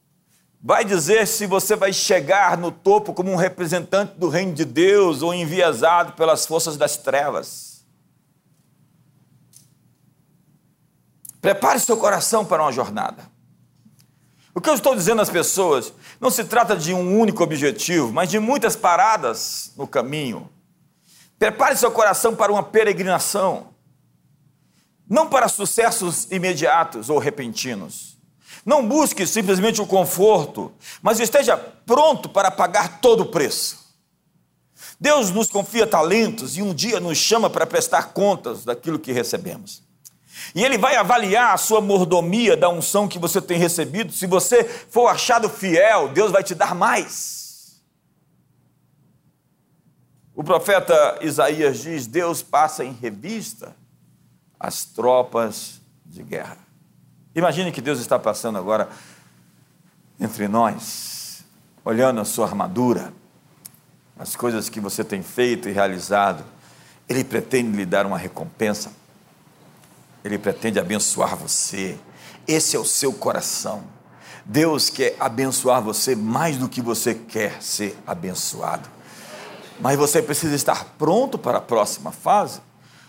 [0.61, 5.21] vai dizer se você vai chegar no topo como um representante do reino de Deus
[5.21, 7.85] ou enviesado pelas forças das trevas.
[11.39, 13.29] Prepare seu coração para uma jornada.
[14.55, 18.29] O que eu estou dizendo às pessoas não se trata de um único objetivo, mas
[18.29, 20.49] de muitas paradas no caminho
[21.37, 23.67] Prepare seu coração para uma peregrinação,
[25.07, 28.17] não para sucessos imediatos ou repentinos.
[28.65, 30.71] Não busque simplesmente o conforto,
[31.01, 33.85] mas esteja pronto para pagar todo o preço.
[34.99, 39.83] Deus nos confia talentos e um dia nos chama para prestar contas daquilo que recebemos.
[40.53, 44.11] E Ele vai avaliar a sua mordomia da unção que você tem recebido.
[44.11, 47.34] Se você for achado fiel, Deus vai te dar mais.
[50.35, 53.75] O profeta Isaías diz: Deus passa em revista
[54.59, 56.57] as tropas de guerra.
[57.33, 58.89] Imagine que Deus está passando agora
[60.19, 61.43] entre nós,
[61.83, 63.13] olhando a sua armadura,
[64.17, 66.43] as coisas que você tem feito e realizado.
[67.07, 68.91] Ele pretende lhe dar uma recompensa.
[70.23, 71.97] Ele pretende abençoar você.
[72.47, 73.83] Esse é o seu coração.
[74.43, 78.94] Deus quer abençoar você mais do que você quer ser abençoado.
[79.79, 82.61] Mas você precisa estar pronto para a próxima fase,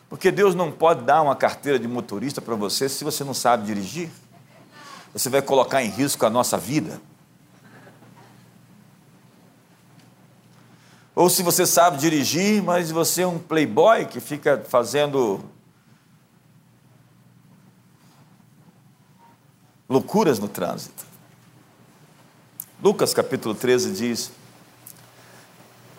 [0.09, 3.67] porque Deus não pode dar uma carteira de motorista para você se você não sabe
[3.67, 4.11] dirigir.
[5.13, 7.01] Você vai colocar em risco a nossa vida.
[11.15, 15.43] Ou se você sabe dirigir, mas você é um playboy que fica fazendo
[19.89, 21.07] loucuras no trânsito.
[22.83, 24.31] Lucas capítulo 13 diz: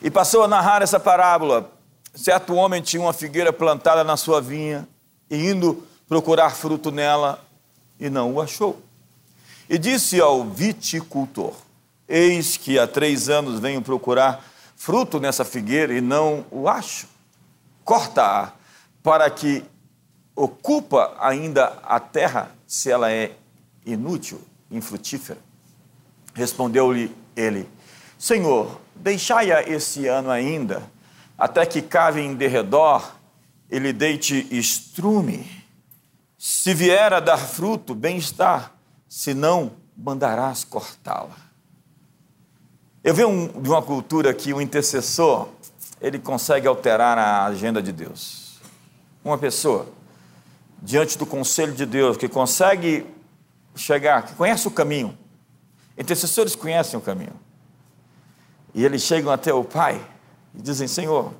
[0.01, 1.71] e passou a narrar essa parábola.
[2.13, 4.87] Certo homem tinha uma figueira plantada na sua vinha,
[5.29, 7.43] e indo procurar fruto nela,
[7.99, 8.81] e não o achou.
[9.69, 11.53] E disse ao viticultor:
[12.07, 14.43] Eis que há três anos venho procurar
[14.75, 17.07] fruto nessa figueira e não o acho.
[17.83, 18.53] Corta-a,
[19.03, 19.63] para que
[20.35, 23.31] ocupa ainda a terra, se ela é
[23.85, 25.39] inútil, infrutífera.
[26.33, 27.67] Respondeu-lhe ele:
[28.17, 30.83] Senhor, deixai-a esse ano ainda,
[31.37, 33.15] até que cave em derredor
[33.69, 35.65] e lhe deite estrume.
[36.37, 38.71] Se vier a dar fruto, bem está,
[39.07, 41.35] se não, mandarás cortá-la.
[43.03, 45.47] Eu vejo de uma cultura que o intercessor,
[46.01, 48.59] ele consegue alterar a agenda de Deus.
[49.23, 49.87] Uma pessoa,
[50.81, 53.05] diante do conselho de Deus, que consegue
[53.75, 55.17] chegar, que conhece o caminho.
[55.97, 57.46] Intercessores conhecem o caminho
[58.77, 59.99] e eles chegam até o pai
[60.53, 61.33] e dizem: Senhor,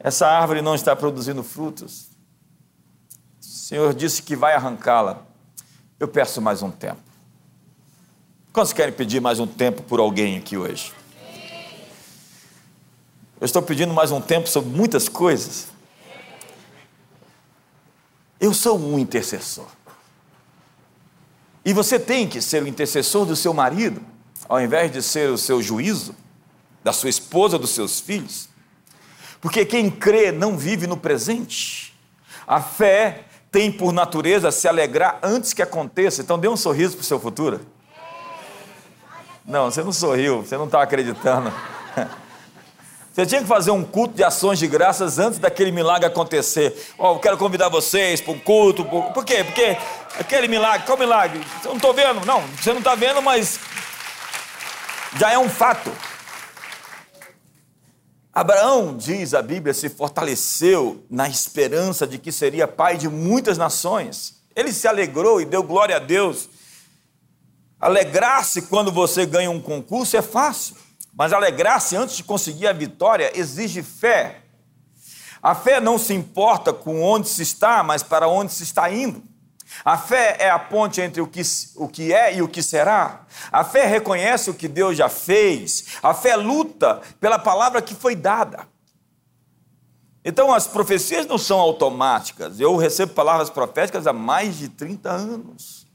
[0.00, 2.10] essa árvore não está produzindo frutos.
[3.40, 5.22] O Senhor disse que vai arrancá-la.
[6.00, 7.00] Eu peço mais um tempo.
[8.52, 10.92] Quantos querem pedir mais um tempo por alguém aqui hoje?
[13.40, 15.68] Eu estou pedindo mais um tempo sobre muitas coisas.
[18.40, 19.68] Eu sou um intercessor.
[21.64, 24.11] E você tem que ser o intercessor do seu marido
[24.48, 26.14] ao invés de ser o seu juízo,
[26.82, 28.48] da sua esposa, dos seus filhos.
[29.40, 31.94] Porque quem crê não vive no presente.
[32.46, 36.22] A fé tem por natureza se alegrar antes que aconteça.
[36.22, 37.60] Então dê um sorriso para o seu futuro.
[39.44, 41.52] Não, você não sorriu, você não está acreditando.
[43.12, 46.74] Você tinha que fazer um culto de ações de graças antes daquele milagre acontecer.
[46.96, 48.86] Ó, oh, quero convidar vocês para um culto.
[48.86, 49.44] Por, por quê?
[49.44, 49.76] Porque
[50.18, 51.38] aquele milagre, qual milagre?
[51.62, 52.24] Eu não estou vendo.
[52.24, 53.60] Não, você não está vendo, mas
[55.18, 55.90] já é um fato.
[58.32, 64.42] Abraão, diz a Bíblia, se fortaleceu na esperança de que seria pai de muitas nações.
[64.56, 66.48] Ele se alegrou e deu glória a Deus.
[67.78, 70.76] Alegrar-se quando você ganha um concurso é fácil,
[71.12, 74.42] mas alegrar-se antes de conseguir a vitória exige fé.
[75.42, 79.22] A fé não se importa com onde se está, mas para onde se está indo.
[79.84, 81.42] A fé é a ponte entre o que,
[81.76, 83.22] o que é e o que será.
[83.50, 85.96] A fé reconhece o que Deus já fez.
[86.02, 88.66] A fé luta pela palavra que foi dada.
[90.24, 92.60] Então, as profecias não são automáticas.
[92.60, 95.86] Eu recebo palavras proféticas há mais de 30 anos.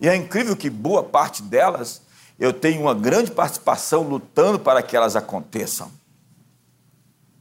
[0.00, 2.02] E é incrível que boa parte delas
[2.38, 5.92] eu tenho uma grande participação lutando para que elas aconteçam.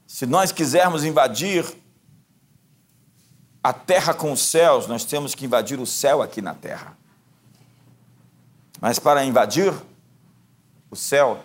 [0.05, 1.65] Se nós quisermos invadir
[3.63, 6.97] a terra com os céus, nós temos que invadir o céu aqui na terra.
[8.79, 9.73] Mas para invadir
[10.89, 11.43] o céu,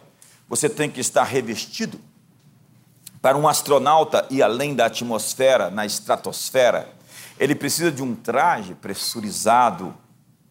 [0.49, 2.01] você tem que estar revestido.
[3.21, 6.89] Para um astronauta ir além da atmosfera, na estratosfera,
[7.39, 9.95] ele precisa de um traje pressurizado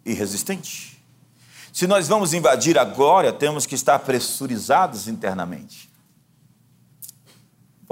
[0.05, 1.01] e resistente.
[1.71, 5.92] Se nós vamos invadir a glória, temos que estar pressurizados internamente.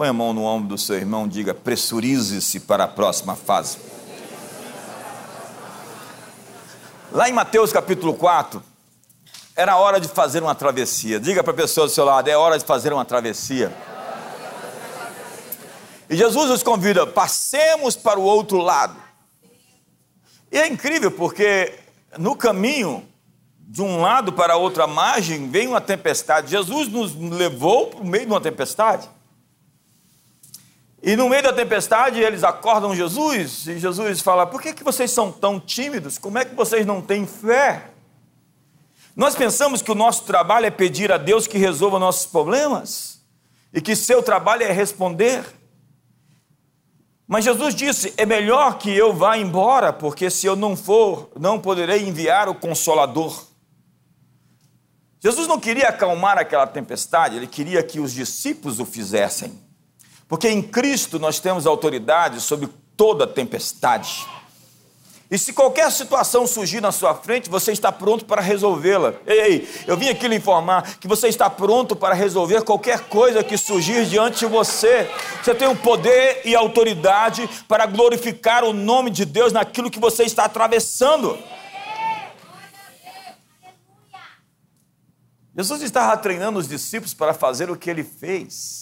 [0.02, 3.78] Põe a mão no ombro do seu irmão, diga: pressurize-se para a próxima fase.
[7.12, 8.64] Lá em Mateus capítulo 4,
[9.56, 11.20] era hora de fazer uma travessia.
[11.20, 13.72] Diga para a pessoa do seu lado: é hora de fazer uma travessia.
[16.10, 18.96] E Jesus nos convida: passemos para o outro lado.
[20.52, 21.78] E é incrível porque
[22.18, 23.08] no caminho,
[23.60, 26.50] de um lado para a outra margem, vem uma tempestade.
[26.50, 29.08] Jesus nos levou para o meio de uma tempestade.
[31.04, 35.10] E no meio da tempestade eles acordam Jesus e Jesus fala: Por que, que vocês
[35.10, 36.20] são tão tímidos?
[36.20, 37.90] Como é que vocês não têm fé?
[39.16, 43.20] Nós pensamos que o nosso trabalho é pedir a Deus que resolva nossos problemas
[43.74, 45.44] e que seu trabalho é responder.
[47.28, 51.60] Mas Jesus disse: É melhor que eu vá embora, porque se eu não for, não
[51.60, 53.48] poderei enviar o consolador.
[55.20, 59.71] Jesus não queria acalmar aquela tempestade, ele queria que os discípulos o fizessem.
[60.32, 64.26] Porque em Cristo nós temos autoridade sobre toda tempestade.
[65.30, 69.16] E se qualquer situação surgir na sua frente, você está pronto para resolvê-la.
[69.28, 73.58] Ei, eu vim aqui lhe informar que você está pronto para resolver qualquer coisa que
[73.58, 75.10] surgir diante de você.
[75.44, 80.24] Você tem o poder e autoridade para glorificar o nome de Deus naquilo que você
[80.24, 81.38] está atravessando.
[85.54, 88.81] Jesus estava treinando os discípulos para fazer o que ele fez.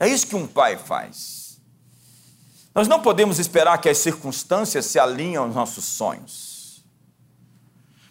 [0.00, 1.60] É isso que um pai faz.
[2.74, 6.84] Nós não podemos esperar que as circunstâncias se alinhem aos nossos sonhos.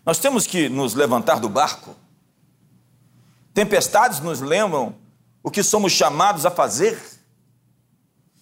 [0.06, 1.96] Nós temos que nos levantar do barco.
[3.54, 4.96] Tempestades nos lembram
[5.42, 7.02] o que somos chamados a fazer.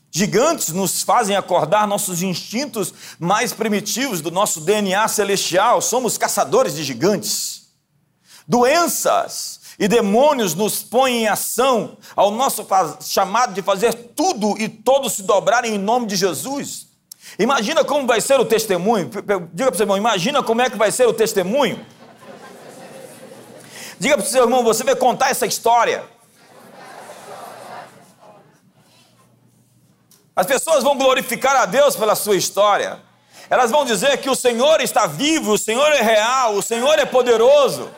[0.09, 5.81] Gigantes nos fazem acordar nossos instintos mais primitivos do nosso DNA celestial.
[5.81, 7.67] Somos caçadores de gigantes.
[8.47, 12.65] Doenças e demônios nos põem em ação ao nosso
[13.01, 16.87] chamado de fazer tudo e todos se dobrarem em nome de Jesus.
[17.37, 19.09] Imagina como vai ser o testemunho.
[19.53, 21.85] Diga para o seu irmão, imagina como é que vai ser o testemunho.
[23.99, 26.03] Diga para o seu irmão, você vai contar essa história.
[30.35, 32.99] As pessoas vão glorificar a Deus pela sua história.
[33.49, 37.05] Elas vão dizer que o Senhor está vivo, o Senhor é real, o Senhor é
[37.05, 37.89] poderoso.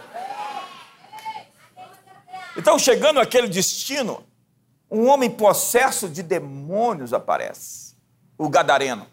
[2.58, 4.24] Então, chegando àquele destino,
[4.90, 7.96] um homem possesso de demônios aparece,
[8.38, 9.06] o Gadareno.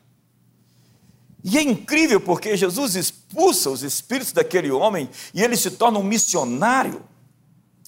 [1.42, 6.02] E é incrível porque Jesus expulsa os espíritos daquele homem e ele se torna um
[6.02, 7.02] missionário.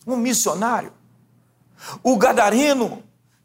[0.07, 0.92] Um missionário.
[2.03, 3.03] O Gadareno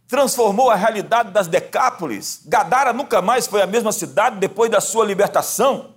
[0.07, 2.41] transformou a realidade das Decápolis.
[2.45, 5.95] Gadara nunca mais foi a mesma cidade depois da sua libertação.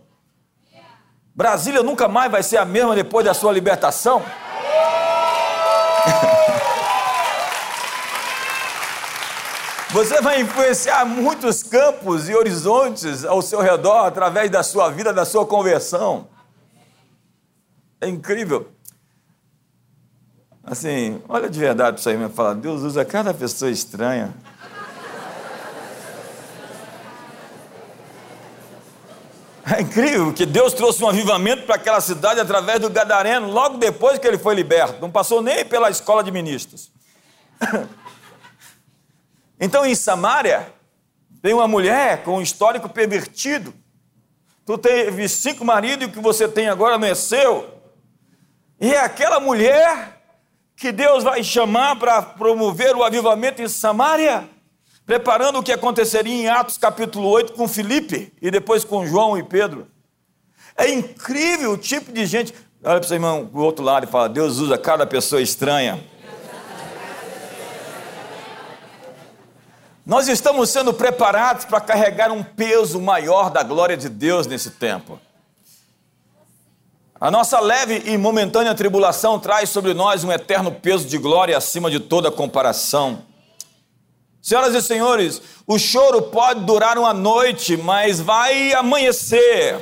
[1.34, 4.22] Brasília nunca mais vai ser a mesma depois da sua libertação.
[9.90, 15.24] Você vai influenciar muitos campos e horizontes ao seu redor através da sua vida, da
[15.24, 16.26] sua conversão.
[18.00, 18.68] É incrível.
[20.64, 22.34] Assim, olha de verdade para isso aí mesmo.
[22.34, 24.34] Fala, Deus usa cada pessoa estranha.
[29.66, 34.18] É incrível que Deus trouxe um avivamento para aquela cidade através do Gadareno, logo depois
[34.18, 35.00] que ele foi liberto.
[35.00, 36.92] Não passou nem pela escola de ministros.
[39.60, 40.70] Então, em Samaria,
[41.40, 43.72] tem uma mulher com um histórico pervertido.
[44.66, 47.72] Tu teve cinco maridos e o que você tem agora não é seu.
[48.80, 50.20] E é aquela mulher
[50.76, 54.50] que Deus vai chamar para promover o avivamento em Samaria
[55.06, 59.42] preparando o que aconteceria em Atos capítulo 8 com Filipe e depois com João e
[59.42, 59.86] Pedro.
[60.76, 62.54] É incrível o tipo de gente.
[62.82, 66.02] Olha para o seu irmão do outro lado e fala: Deus usa cada pessoa estranha.
[70.06, 75.18] Nós estamos sendo preparados para carregar um peso maior da glória de Deus nesse tempo.
[77.18, 81.90] A nossa leve e momentânea tribulação traz sobre nós um eterno peso de glória acima
[81.90, 83.22] de toda comparação.
[84.44, 89.80] Senhoras e senhores, o choro pode durar uma noite, mas vai amanhecer.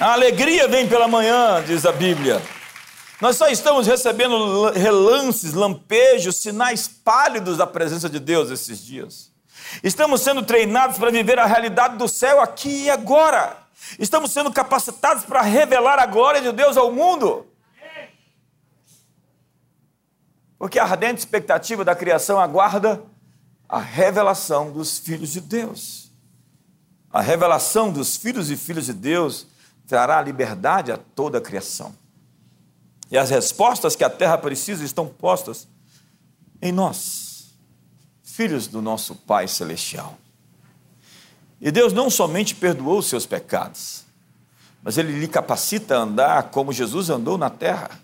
[0.00, 2.42] A alegria vem pela manhã, diz a Bíblia.
[3.20, 9.30] Nós só estamos recebendo relances, lampejos, sinais pálidos da presença de Deus esses dias.
[9.80, 13.58] Estamos sendo treinados para viver a realidade do céu aqui e agora.
[13.96, 17.46] Estamos sendo capacitados para revelar a glória de Deus ao mundo.
[20.62, 23.02] Porque a ardente expectativa da criação aguarda
[23.68, 26.08] a revelação dos filhos de Deus.
[27.12, 29.44] A revelação dos filhos e filhas de Deus
[29.88, 31.92] trará liberdade a toda a criação.
[33.10, 35.66] E as respostas que a terra precisa estão postas
[36.62, 37.56] em nós,
[38.22, 40.16] filhos do nosso Pai Celestial.
[41.60, 44.04] E Deus não somente perdoou os seus pecados,
[44.80, 48.01] mas Ele lhe capacita a andar como Jesus andou na terra.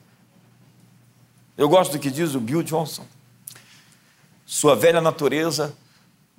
[1.58, 3.04] Eu gosto do que diz o Bill Johnson.
[4.46, 5.74] Sua velha natureza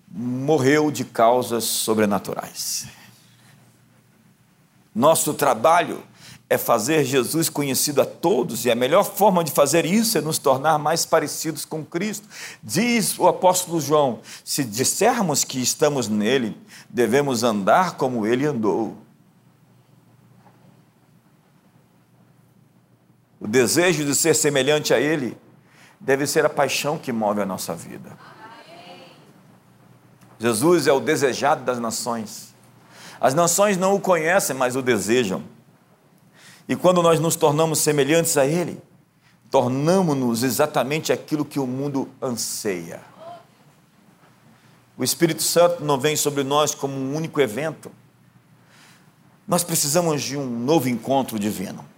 [0.10, 2.88] morreu de causas sobrenaturais.
[4.96, 6.02] Nosso trabalho
[6.50, 10.38] é fazer Jesus conhecido a todos, e a melhor forma de fazer isso é nos
[10.38, 12.26] tornar mais parecidos com Cristo.
[12.64, 16.58] Diz o apóstolo João: se dissermos que estamos nele,
[16.90, 18.96] devemos andar como ele andou.
[23.40, 25.38] O desejo de ser semelhante a ele
[26.00, 28.18] deve ser a paixão que move a nossa vida.
[30.40, 32.54] Jesus é o desejado das nações.
[33.20, 35.44] As nações não o conhecem, mas o desejam.
[36.68, 38.82] E quando nós nos tornamos semelhantes a Ele,
[39.52, 43.02] tornamos-nos exatamente aquilo que o mundo anseia.
[44.98, 47.92] O Espírito Santo não vem sobre nós como um único evento.
[49.48, 51.89] Nós precisamos de um novo encontro divino.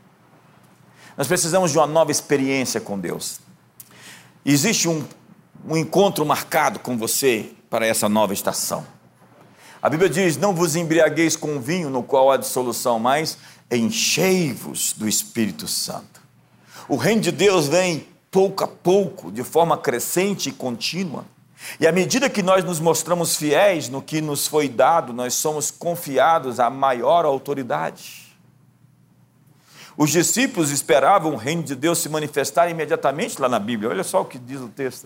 [1.21, 3.39] Nós precisamos de uma nova experiência com Deus.
[4.43, 5.05] Existe um,
[5.67, 8.83] um encontro marcado com você para essa nova estação.
[9.79, 13.37] A Bíblia diz: Não vos embriagueis com vinho no qual há dissolução, mas
[13.69, 16.23] enchei-vos do Espírito Santo.
[16.89, 21.23] O reino de Deus vem pouco a pouco, de forma crescente e contínua.
[21.79, 25.69] E à medida que nós nos mostramos fiéis no que nos foi dado, nós somos
[25.69, 28.20] confiados à maior autoridade.
[30.01, 33.91] Os discípulos esperavam o reino de Deus se manifestar imediatamente lá na Bíblia.
[33.91, 35.05] Olha só o que diz o texto.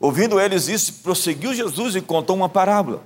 [0.00, 3.04] Ouvindo eles isso, prosseguiu Jesus e contou uma parábola.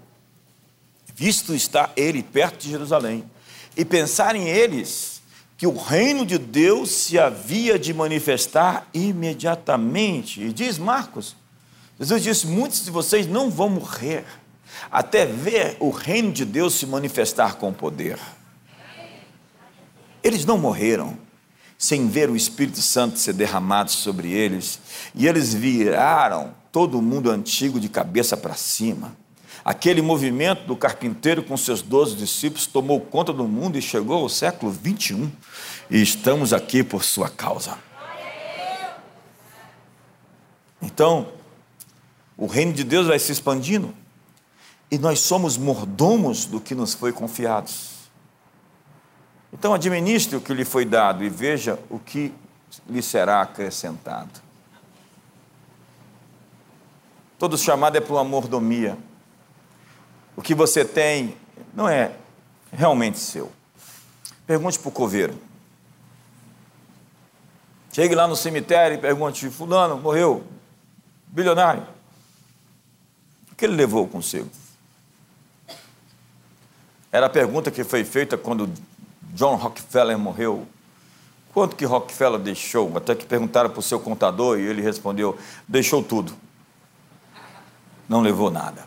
[1.16, 3.28] Visto está ele perto de Jerusalém,
[3.76, 5.20] e pensarem eles
[5.58, 10.40] que o reino de Deus se havia de manifestar imediatamente.
[10.40, 11.34] E diz Marcos,
[11.98, 14.24] Jesus disse: Muitos de vocês não vão morrer
[14.92, 18.16] até ver o reino de Deus se manifestar com poder.
[20.26, 21.16] Eles não morreram
[21.78, 24.80] sem ver o Espírito Santo ser derramado sobre eles,
[25.14, 29.16] e eles viraram todo o mundo antigo de cabeça para cima.
[29.64, 34.28] Aquele movimento do carpinteiro com seus doze discípulos tomou conta do mundo e chegou ao
[34.28, 35.30] século 21
[35.88, 37.78] e estamos aqui por sua causa.
[40.82, 41.28] Então,
[42.36, 43.94] o reino de Deus vai se expandindo
[44.90, 47.70] e nós somos mordomos do que nos foi confiado.
[49.58, 52.32] Então, administre o que lhe foi dado e veja o que
[52.88, 54.30] lhe será acrescentado.
[57.38, 58.98] Todo chamado é para uma mordomia.
[60.36, 61.34] O que você tem
[61.74, 62.12] não é
[62.70, 63.50] realmente seu.
[64.46, 65.34] Pergunte para o coveiro.
[67.92, 70.44] Chegue lá no cemitério e pergunte: Fulano morreu,
[71.28, 71.86] bilionário.
[73.50, 74.50] O que ele levou consigo?
[77.10, 78.70] Era a pergunta que foi feita quando
[79.34, 80.66] John Rockefeller morreu.
[81.52, 82.96] Quanto que Rockefeller deixou?
[82.96, 86.34] Até que perguntaram para o seu contador e ele respondeu: deixou tudo.
[88.08, 88.86] Não levou nada.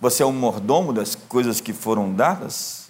[0.00, 2.88] Você é um mordomo das coisas que foram dadas?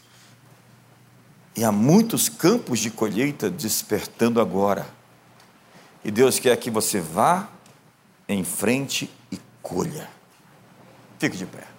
[1.54, 4.86] E há muitos campos de colheita despertando agora.
[6.02, 7.48] E Deus quer que você vá
[8.26, 10.08] em frente e colha.
[11.18, 11.71] Fique de pé.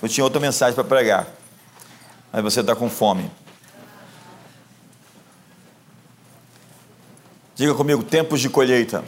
[0.00, 1.26] Eu tinha outra mensagem para pregar,
[2.32, 3.30] mas você está com fome.
[7.54, 9.04] Diga comigo: tempos de colheita.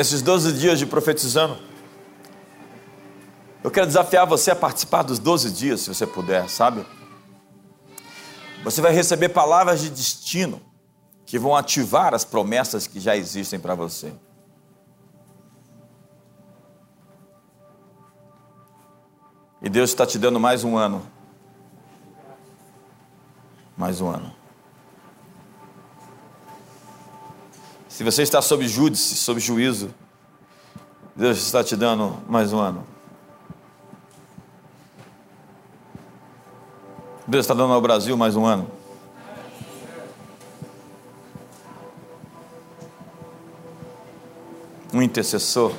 [0.00, 1.58] nesses 12 dias de profetizando,
[3.62, 6.86] Eu quero desafiar você a participar dos 12 dias, se você puder, sabe?
[8.64, 10.62] Você vai receber palavras de destino
[11.30, 14.12] que vão ativar as promessas que já existem para você.
[19.62, 21.06] E Deus está te dando mais um ano.
[23.76, 24.34] Mais um ano.
[27.88, 29.94] Se você está sob júdice, sob juízo,
[31.14, 32.84] Deus está te dando mais um ano.
[37.24, 38.79] Deus está dando ao Brasil mais um ano.
[44.92, 45.72] Um intercessor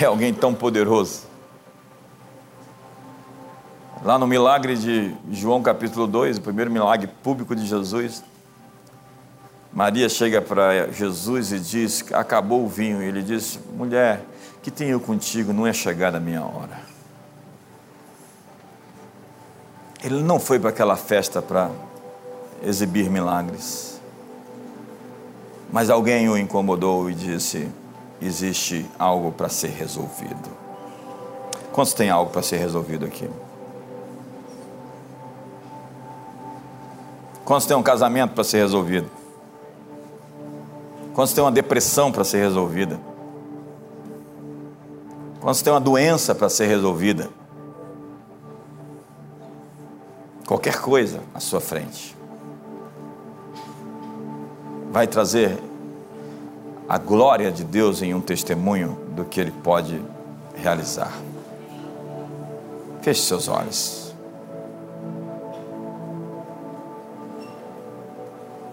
[0.00, 1.22] é alguém tão poderoso.
[4.02, 8.22] Lá no milagre de João capítulo 2, o primeiro milagre público de Jesus,
[9.72, 13.02] Maria chega para Jesus e diz: Acabou o vinho.
[13.02, 14.24] E ele diz: Mulher,
[14.62, 15.52] que tenho contigo?
[15.52, 16.80] Não é chegada a minha hora.
[20.02, 21.70] Ele não foi para aquela festa para
[22.62, 23.99] exibir milagres.
[25.72, 27.68] Mas alguém o incomodou e disse:
[28.20, 30.50] existe algo para ser resolvido.
[31.72, 33.28] Quantos tem algo para ser resolvido aqui?
[37.44, 39.10] Quantos tem um casamento para ser resolvido?
[41.14, 43.00] Quantos tem uma depressão para ser resolvida?
[45.40, 47.30] Quantos tem uma doença para ser resolvida?
[50.50, 52.16] qualquer coisa à sua frente.
[54.90, 55.58] Vai trazer
[56.88, 60.02] a glória de Deus em um testemunho do que Ele pode
[60.56, 61.12] realizar.
[63.00, 64.12] Feche seus olhos.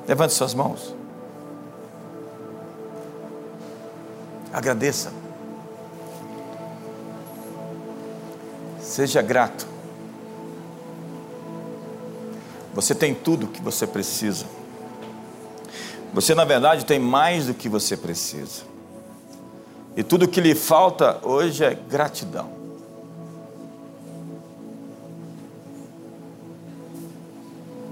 [0.08, 0.96] Levante suas mãos.
[4.52, 5.14] Agradeça.
[8.82, 9.68] Seja grato.
[12.74, 14.57] Você tem tudo o que você precisa.
[16.18, 18.64] Você, na verdade, tem mais do que você precisa.
[19.96, 22.50] E tudo que lhe falta hoje é gratidão.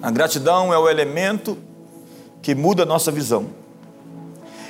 [0.01, 1.55] A gratidão é o elemento
[2.41, 3.45] que muda a nossa visão.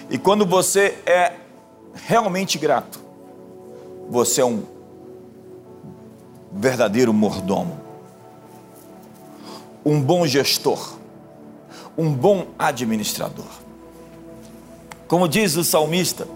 [0.10, 1.32] E quando você é
[1.94, 3.00] realmente grato,
[4.10, 4.64] você é um
[6.52, 7.80] verdadeiro mordomo
[9.86, 10.98] um bom gestor,
[11.98, 13.50] um bom administrador.
[15.08, 16.28] Como diz o salmista,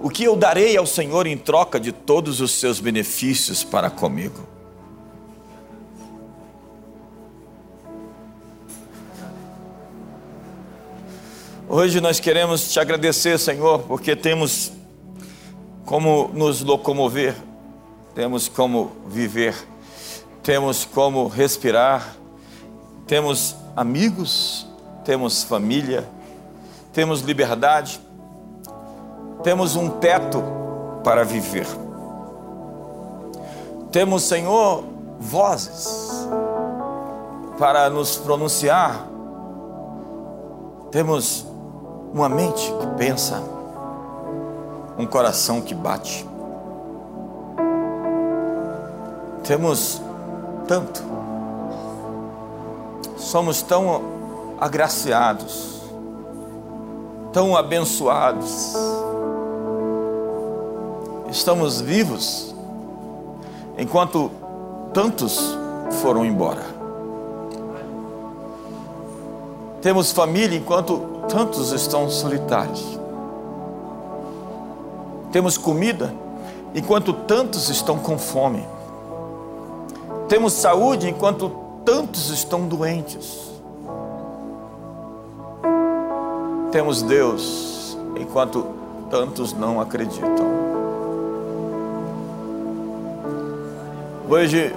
[0.00, 4.48] o que eu darei ao Senhor em troca de todos os seus benefícios para comigo?
[11.68, 14.72] Hoje nós queremos te agradecer, Senhor, porque temos
[15.84, 17.36] como nos locomover,
[18.14, 19.54] temos como viver,
[20.42, 22.16] temos como respirar,
[23.06, 24.66] temos amigos,
[25.04, 26.06] temos família,
[26.92, 28.00] temos liberdade,
[29.42, 30.42] temos um teto
[31.02, 31.66] para viver.
[33.90, 34.84] Temos, Senhor,
[35.18, 36.28] vozes
[37.58, 39.06] para nos pronunciar.
[40.90, 41.46] Temos
[42.12, 43.42] uma mente que pensa,
[44.98, 46.26] um coração que bate.
[49.44, 50.00] Temos
[50.68, 51.10] tanto
[53.20, 54.19] somos tão
[54.60, 55.80] agraciados,
[57.32, 58.74] tão abençoados.
[61.30, 62.54] Estamos vivos
[63.78, 64.30] enquanto
[64.92, 65.56] tantos
[66.02, 66.62] foram embora.
[69.80, 70.98] Temos família enquanto
[71.28, 73.00] tantos estão solitários.
[75.32, 76.12] Temos comida
[76.74, 78.62] enquanto tantos estão com fome.
[80.28, 81.50] Temos saúde enquanto
[81.84, 83.49] tantos estão doentes.
[86.72, 88.66] Temos Deus enquanto
[89.10, 90.46] tantos não acreditam.
[94.28, 94.74] Hoje,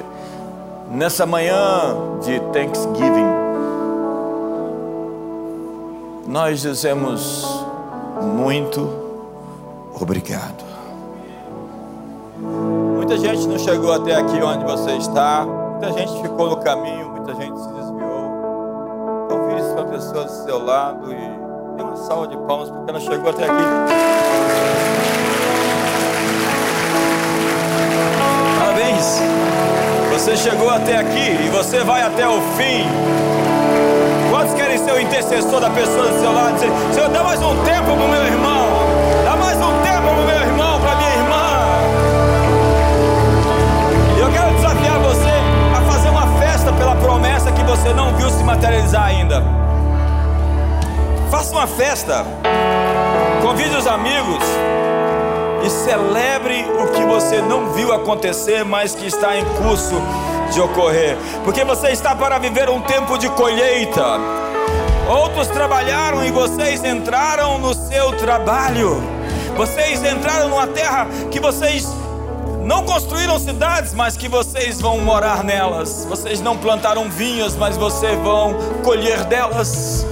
[0.89, 3.33] nessa manhã de Thanksgiving,
[6.27, 7.65] nós dizemos
[8.21, 8.89] muito
[9.99, 10.63] obrigado.
[12.95, 15.45] Muita gente não chegou até aqui onde você está
[15.83, 17.72] Muita gente ficou no caminho, muita gente se
[23.23, 23.63] chegou até aqui.
[28.59, 29.21] Parabéns!
[30.11, 32.85] Você chegou até aqui e você vai até o fim.
[34.29, 36.55] Quantos querem ser o intercessor da pessoa do seu lado?
[36.55, 38.67] Dizer, Senhor, dá mais um tempo para o meu irmão.
[39.23, 41.43] Dá mais um tempo para o meu irmão, para minha irmã.
[44.19, 45.33] Eu quero desafiar você
[45.77, 49.43] a fazer uma festa pela promessa que você não viu se materializar ainda.
[51.31, 52.25] Faça uma festa
[53.43, 54.41] convide os amigos
[55.65, 59.95] e celebre o que você não viu acontecer, mas que está em curso
[60.53, 64.17] de ocorrer, porque você está para viver um tempo de colheita.
[65.09, 69.03] Outros trabalharam e vocês entraram no seu trabalho.
[69.57, 71.85] Vocês entraram numa terra que vocês
[72.63, 76.05] não construíram cidades, mas que vocês vão morar nelas.
[76.05, 80.05] Vocês não plantaram vinhas, mas vocês vão colher delas.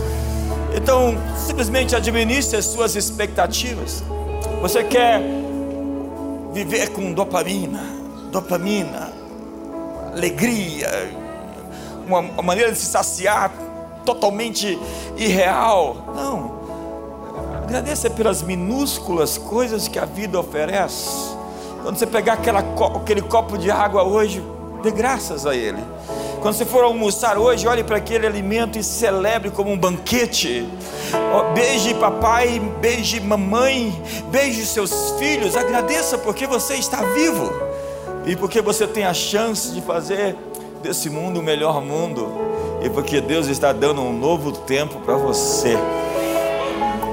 [0.76, 4.04] Então, simplesmente administre as suas expectativas.
[4.62, 5.22] Você quer
[6.54, 7.84] viver com dopamina,
[8.32, 9.12] dopamina,
[10.14, 10.90] alegria,
[12.06, 13.52] uma, maneira de se saciar
[14.06, 14.78] totalmente
[15.18, 16.14] irreal.
[16.16, 16.62] Não.
[17.64, 21.36] Agradeça pelas minúsculas coisas que a vida oferece.
[21.82, 22.60] Quando você pegar aquela,
[22.96, 24.44] aquele copo de água hoje,
[24.84, 25.82] dê graças a Ele.
[26.42, 30.68] Quando você for almoçar hoje, olhe para aquele alimento e celebre como um banquete.
[31.54, 33.94] Beije papai, beije mamãe,
[34.32, 35.56] beije seus filhos.
[35.56, 37.54] Agradeça porque você está vivo
[38.26, 40.36] e porque você tem a chance de fazer
[40.82, 42.28] desse mundo o melhor mundo
[42.82, 45.78] e porque Deus está dando um novo tempo para você.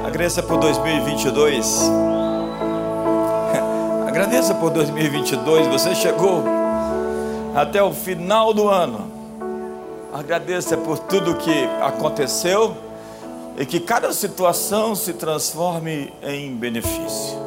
[0.07, 1.83] Agradeça por 2022.
[4.09, 5.67] Agradeça por 2022.
[5.67, 6.43] Você chegou
[7.55, 9.18] até o final do ano
[10.19, 12.77] Agradeça por tudo que aconteceu
[13.57, 17.39] e que cada situação se transforme em benefício.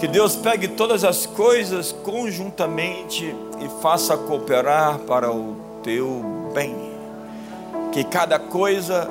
[0.00, 6.74] Que Deus pegue todas as coisas conjuntamente e faça cooperar para o teu bem.
[7.92, 9.06] Que cada coisa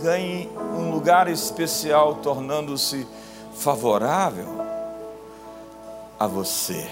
[0.00, 0.48] ganhe
[0.78, 3.08] um lugar especial, tornando-se
[3.56, 4.64] favorável
[6.16, 6.86] a você.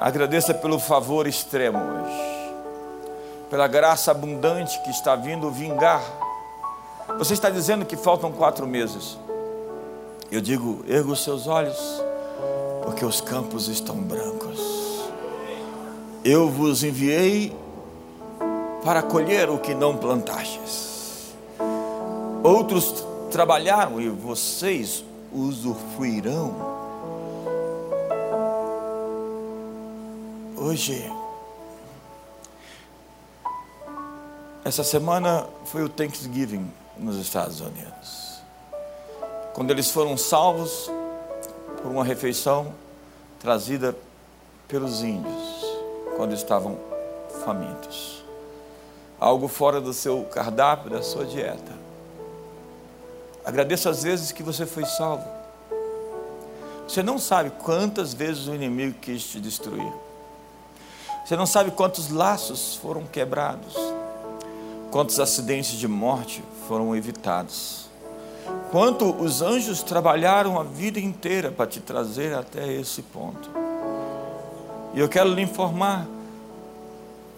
[0.00, 2.29] Agradeça pelo favor extremo hoje
[3.50, 6.00] pela graça abundante que está vindo vingar.
[7.18, 9.18] Você está dizendo que faltam quatro meses.
[10.30, 11.76] Eu digo, erga os seus olhos,
[12.84, 14.60] porque os campos estão brancos.
[16.24, 17.52] Eu vos enviei
[18.84, 21.34] para colher o que não plantastes.
[22.44, 26.54] Outros trabalharam e vocês usufruirão.
[30.56, 31.10] Hoje,
[34.70, 38.40] Essa semana foi o Thanksgiving nos Estados Unidos.
[39.52, 40.88] Quando eles foram salvos
[41.82, 42.72] por uma refeição
[43.40, 43.96] trazida
[44.68, 45.64] pelos índios,
[46.16, 46.78] quando estavam
[47.44, 48.22] famintos.
[49.18, 51.72] Algo fora do seu cardápio, da sua dieta.
[53.44, 55.28] Agradeça as vezes que você foi salvo.
[56.86, 59.92] Você não sabe quantas vezes o inimigo quis te destruir.
[61.26, 63.74] Você não sabe quantos laços foram quebrados
[64.90, 67.88] quantos acidentes de morte foram evitados,
[68.70, 73.50] quanto os anjos trabalharam a vida inteira para te trazer até esse ponto.
[74.92, 76.06] E eu quero lhe informar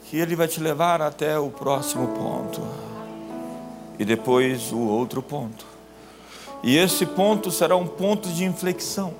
[0.08, 2.60] que Ele vai te levar até o próximo ponto,
[3.98, 5.66] e depois o outro ponto.
[6.62, 9.12] E esse ponto será um ponto de inflexão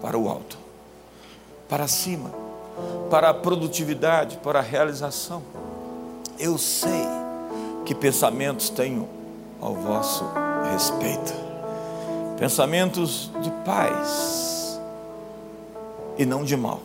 [0.00, 0.58] para o alto,
[1.68, 2.30] para cima,
[3.10, 5.42] para a produtividade, para a realização.
[6.38, 7.21] Eu sei
[7.84, 9.08] que pensamentos tenho
[9.60, 10.24] ao vosso
[10.72, 11.32] respeito.
[12.38, 14.80] Pensamentos de paz
[16.18, 16.80] e não de mal,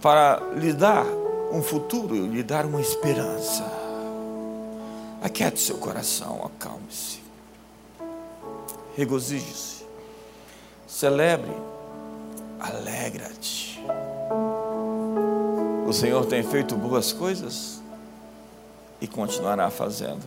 [0.00, 1.04] para lhe dar
[1.52, 3.64] um futuro, lhe dar uma esperança.
[5.22, 7.20] Aquiete seu coração, acalme-se,
[8.96, 9.84] regozije-se,
[10.86, 11.52] celebre,
[12.60, 13.82] alegra-te.
[15.86, 17.80] O Senhor tem feito boas coisas
[19.04, 20.22] e continuará fazendo.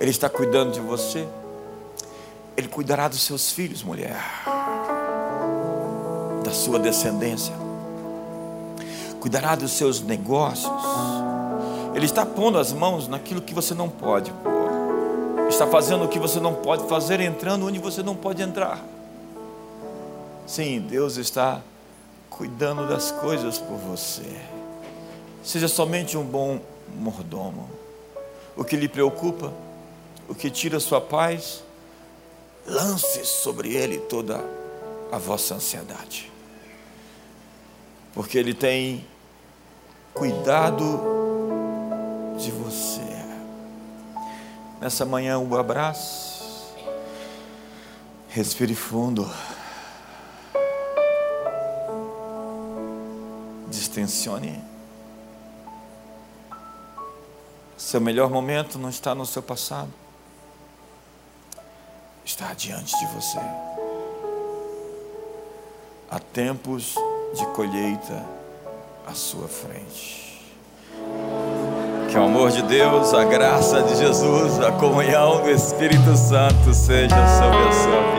[0.00, 1.28] Ele está cuidando de você.
[2.56, 4.16] Ele cuidará dos seus filhos, mulher,
[6.42, 7.54] da sua descendência.
[9.20, 10.72] Cuidará dos seus negócios.
[11.94, 15.48] Ele está pondo as mãos naquilo que você não pode pôr.
[15.48, 18.82] Está fazendo o que você não pode fazer, entrando onde você não pode entrar.
[20.46, 21.60] Sim, Deus está
[22.30, 24.40] cuidando das coisas por você.
[25.44, 26.58] Seja somente um bom
[26.98, 27.81] mordomo
[28.56, 29.52] o que lhe preocupa,
[30.28, 31.62] o que tira sua paz,
[32.66, 34.42] lance sobre ele toda
[35.10, 36.30] a vossa ansiedade.
[38.14, 39.06] Porque ele tem
[40.12, 41.00] cuidado
[42.38, 43.00] de você.
[44.80, 46.74] Nessa manhã, um abraço.
[48.28, 49.30] Respire fundo.
[53.68, 54.71] Distensione
[57.82, 59.90] Seu melhor momento não está no seu passado,
[62.24, 63.40] está diante de você.
[66.08, 66.94] Há tempos
[67.34, 68.24] de colheita
[69.04, 70.40] à sua frente.
[72.08, 77.16] Que o amor de Deus, a graça de Jesus, a comunhão do Espírito Santo seja
[77.36, 78.11] sobre a sua vida.